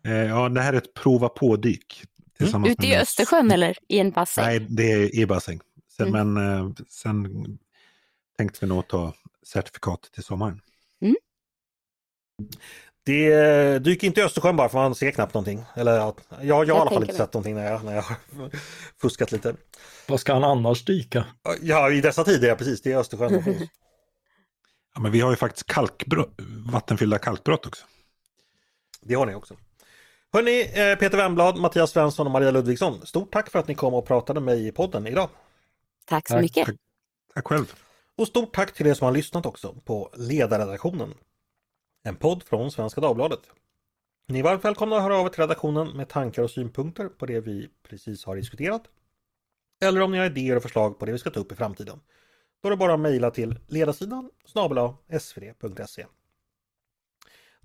[0.06, 2.04] Eh, ja, det här är ett prova på-dyk.
[2.38, 4.44] tillsammans Ute i Östersjön eller i en bassäng?
[4.44, 5.60] Nej, det är i bassäng.
[5.96, 6.34] Sen, Mm.
[6.34, 7.28] Men eh, sen
[8.38, 9.14] tänkte vi nog ta
[9.46, 10.60] certifikat till sommaren.
[13.06, 15.64] Det dyker inte i Östersjön bara för man ser knappt någonting.
[15.74, 17.16] Eller ja, jag, jag har i alla fall inte mig.
[17.16, 18.16] sett någonting när jag, när jag har
[19.00, 19.54] fuskat lite.
[20.08, 21.24] Vad ska han annars dyka?
[21.60, 22.82] Ja, i dessa tider, ja precis.
[22.82, 23.42] Det är Östersjön.
[24.94, 26.34] Ja, men vi har ju faktiskt kalkbrott,
[26.72, 27.84] vattenfyllda kalkbrott också.
[29.02, 29.56] Det har ni också.
[30.32, 33.06] Hörni, eh, Peter Wemblad, Mattias Svensson och Maria Ludvigsson.
[33.06, 35.28] Stort tack för att ni kom och pratade med mig i podden idag.
[36.06, 36.42] Tack så Tack.
[36.42, 36.66] mycket.
[36.66, 36.76] Tack,
[37.34, 37.72] tack själv.
[38.16, 41.14] Och stort tack till er som har lyssnat också på Ledarredaktionen.
[42.06, 43.40] En podd från Svenska Dagbladet.
[44.28, 47.26] Ni är varmt välkomna att höra av er till redaktionen med tankar och synpunkter på
[47.26, 48.82] det vi precis har diskuterat.
[49.82, 52.00] Eller om ni har idéer och förslag på det vi ska ta upp i framtiden.
[52.62, 56.06] Då är det bara att mejla till ledarsidan snabel svd.se.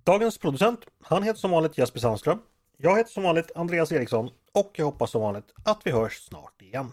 [0.04, 2.39] Dagens producent, han heter som vanligt Jesper Sandström.
[2.78, 6.62] Jag heter som vanligt Andreas Eriksson och jag hoppas som vanligt att vi hörs snart
[6.62, 6.92] igen.